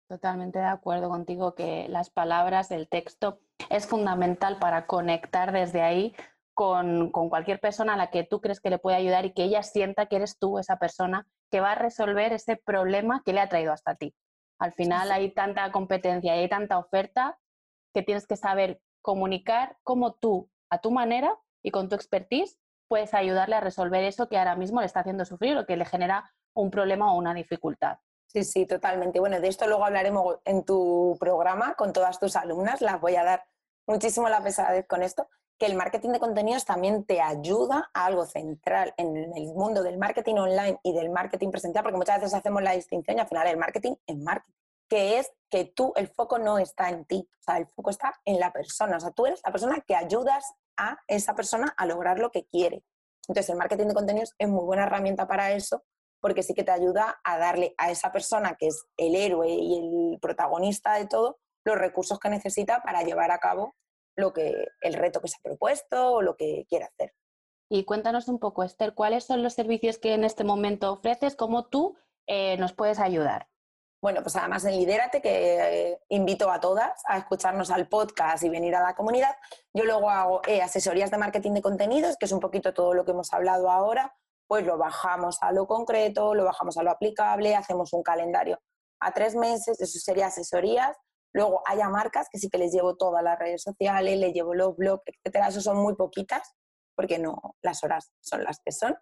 [0.07, 6.15] Totalmente de acuerdo contigo que las palabras, el texto es fundamental para conectar desde ahí
[6.55, 9.61] con, cualquier persona a la que tú crees que le puede ayudar y que ella
[9.61, 13.49] sienta que eres tú esa persona que va a resolver ese problema que le ha
[13.49, 14.15] traído hasta ti.
[14.57, 17.37] Al final hay tanta competencia y hay tanta oferta
[17.93, 23.13] que tienes que saber comunicar cómo tú, a tu manera y con tu expertise, puedes
[23.13, 26.31] ayudarle a resolver eso que ahora mismo le está haciendo sufrir o que le genera
[26.53, 27.97] un problema o una dificultad.
[28.27, 29.19] Sí, sí, totalmente.
[29.19, 32.81] Bueno, de esto luego hablaremos en tu programa con todas tus alumnas.
[32.81, 33.43] Las voy a dar
[33.87, 35.27] muchísimo la pesadez con esto
[35.57, 39.97] que el marketing de contenidos también te ayuda a algo central en el mundo del
[39.97, 43.47] marketing online y del marketing presencial, porque muchas veces hacemos la distinción y al final
[43.47, 44.53] el marketing es marketing,
[44.89, 48.19] que es que tú, el foco no está en ti, o sea, el foco está
[48.25, 51.85] en la persona, o sea, tú eres la persona que ayudas a esa persona a
[51.85, 52.83] lograr lo que quiere.
[53.27, 55.83] Entonces, el marketing de contenidos es muy buena herramienta para eso,
[56.19, 59.77] porque sí que te ayuda a darle a esa persona que es el héroe y
[59.77, 63.75] el protagonista de todo los recursos que necesita para llevar a cabo
[64.15, 67.13] lo que, el reto que se ha propuesto o lo que quiere hacer.
[67.69, 71.35] Y cuéntanos un poco, Esther, ¿cuáles son los servicios que en este momento ofreces?
[71.35, 71.97] ¿Cómo tú
[72.27, 73.47] eh, nos puedes ayudar?
[74.01, 78.49] Bueno, pues además en Lidérate, que eh, invito a todas a escucharnos al podcast y
[78.49, 79.35] venir a la comunidad,
[79.73, 83.03] yo luego hago eh, asesorías de marketing de contenidos, que es un poquito todo lo
[83.03, 84.15] que hemos hablado ahora,
[84.47, 88.59] pues lo bajamos a lo concreto, lo bajamos a lo aplicable, hacemos un calendario
[88.99, 90.95] a tres meses, eso sería asesorías,
[91.35, 94.77] Luego haya marcas que sí que les llevo todas las redes sociales, les llevo los
[94.77, 95.49] blogs, etcétera.
[95.49, 96.55] Eso son muy poquitas,
[96.95, 98.97] porque no, las horas son las que son.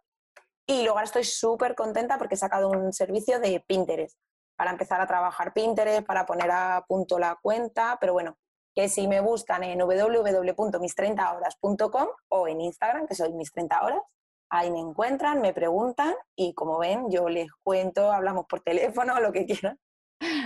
[0.65, 4.17] Y luego ahora estoy súper contenta porque he sacado un servicio de Pinterest
[4.55, 8.35] para empezar a trabajar Pinterest, para poner a punto la cuenta, pero bueno,
[8.73, 14.01] que si me buscan en www.mis30horas.com o en Instagram, que soy mis 30 horas,
[14.49, 19.31] ahí me encuentran, me preguntan y como ven, yo les cuento, hablamos por teléfono, lo
[19.31, 19.79] que quieran.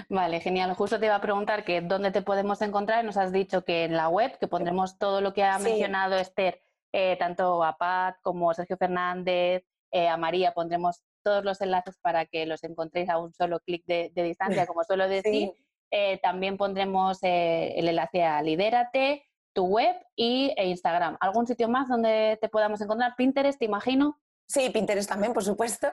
[0.10, 0.74] Vale, genial.
[0.74, 3.04] Justo te iba a preguntar que dónde te podemos encontrar.
[3.04, 6.62] Nos has dicho que en la web, que pondremos todo lo que ha mencionado Esther,
[6.94, 11.98] eh, tanto a Pat como a Sergio Fernández, eh, a María, pondremos todos los enlaces
[12.02, 15.52] para que los encontréis a un solo clic de, distancia, como suelo decir.
[15.92, 21.18] Eh, también pondremos el enlace a Lidérate, tu web y e Instagram.
[21.20, 23.16] ¿Algún sitio más donde te podamos encontrar?
[23.18, 24.18] Pinterest, te imagino.
[24.48, 25.90] Sí, Pinterest también, por supuesto.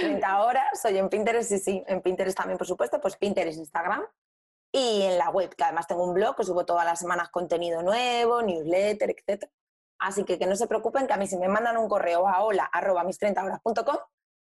[0.00, 4.04] 30 horas, soy en Pinterest, sí, sí, en Pinterest también, por supuesto, pues Pinterest, Instagram
[4.72, 7.82] y en la web, que además tengo un blog que subo todas las semanas contenido
[7.82, 9.44] nuevo, newsletter, etc.
[9.98, 12.42] Así que que no se preocupen, que a mí si me mandan un correo a
[12.42, 13.98] hola arroba mis 30 horas.com,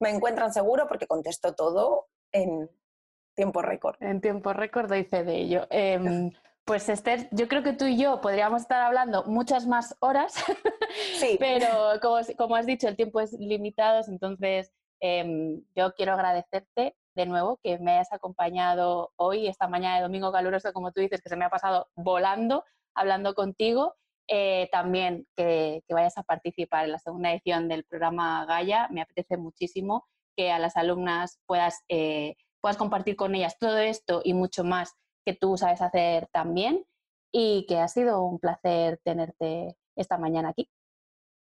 [0.01, 2.71] me encuentran seguro porque contesto todo en
[3.35, 3.97] tiempo récord.
[4.01, 5.67] En tiempo récord doy fe de ello.
[5.71, 6.33] Em,
[6.65, 10.33] pues Esther, yo creo que tú y yo podríamos estar hablando muchas más horas,
[11.19, 11.37] sí.
[11.41, 11.69] pero
[12.01, 14.73] como, como, has dicho, el tiempo es limitado, entonces
[15.03, 20.33] em, yo quiero agradecerte de nuevo que me hayas acompañado hoy, esta mañana de domingo
[20.33, 23.95] caluroso, como tú dices, que se me ha pasado volando hablando contigo.
[24.29, 28.89] Eh, también que, vayas a participar en la segunda edición del programa Gaia.
[28.91, 34.23] Me apetece muchísimo que a las alumnas puedas, eh, puedas compartir con ellas todo esto
[34.25, 34.95] y mucho más
[35.27, 36.85] que tú sabes hacer también
[37.31, 40.71] y que ha sido un placer tenerte esta mañana aquí.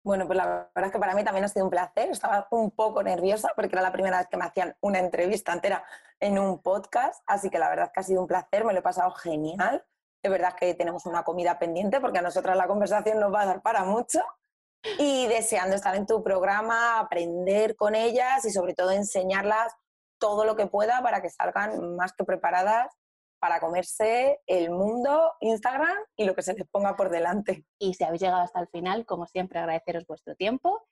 [0.04, 2.10] Bueno, pues la verdad es que para mí también ha sido un placer.
[2.10, 5.86] Estaba un poco nerviosa porque era la primera vez que me hacían una entrevista entera
[6.20, 8.80] en un podcast, así que la verdad es que ha sido un placer, me lo
[8.80, 9.86] he pasado genial.
[10.22, 13.46] Es verdad que tenemos una comida pendiente porque a nosotras la conversación nos va a
[13.46, 14.20] dar para mucho.
[15.00, 19.74] Y deseando estar en tu programa, aprender con ellas y sobre todo enseñarlas
[20.18, 22.94] todo lo que pueda para que salgan más que preparadas
[23.44, 27.66] para comerse el mundo, Instagram y lo que se les ponga por delante.
[27.78, 30.88] Y si habéis llegado hasta el final, como siempre, agradeceros vuestro tiempo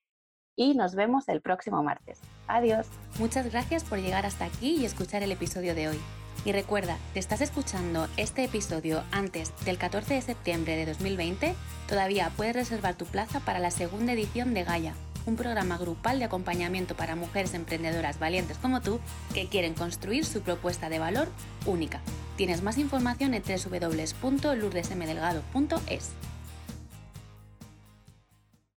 [0.58, 2.20] y nos vemos el próximo martes.
[2.48, 2.88] Adiós.
[3.20, 6.02] Muchas gracias por llegar hasta aquí y escuchar el episodio de hoy.
[6.44, 11.56] Y recuerda, te estás escuchando este episodio antes del 14 de septiembre de 2020,
[11.88, 14.94] todavía puedes reservar tu plaza para la segunda edición de Gaia,
[15.26, 19.00] un programa grupal de acompañamiento para mujeres emprendedoras valientes como tú
[19.34, 21.30] que quieren construir su propuesta de valor
[21.66, 22.02] única.
[22.38, 26.12] Tienes más información en www.lourdesmdelgado.es.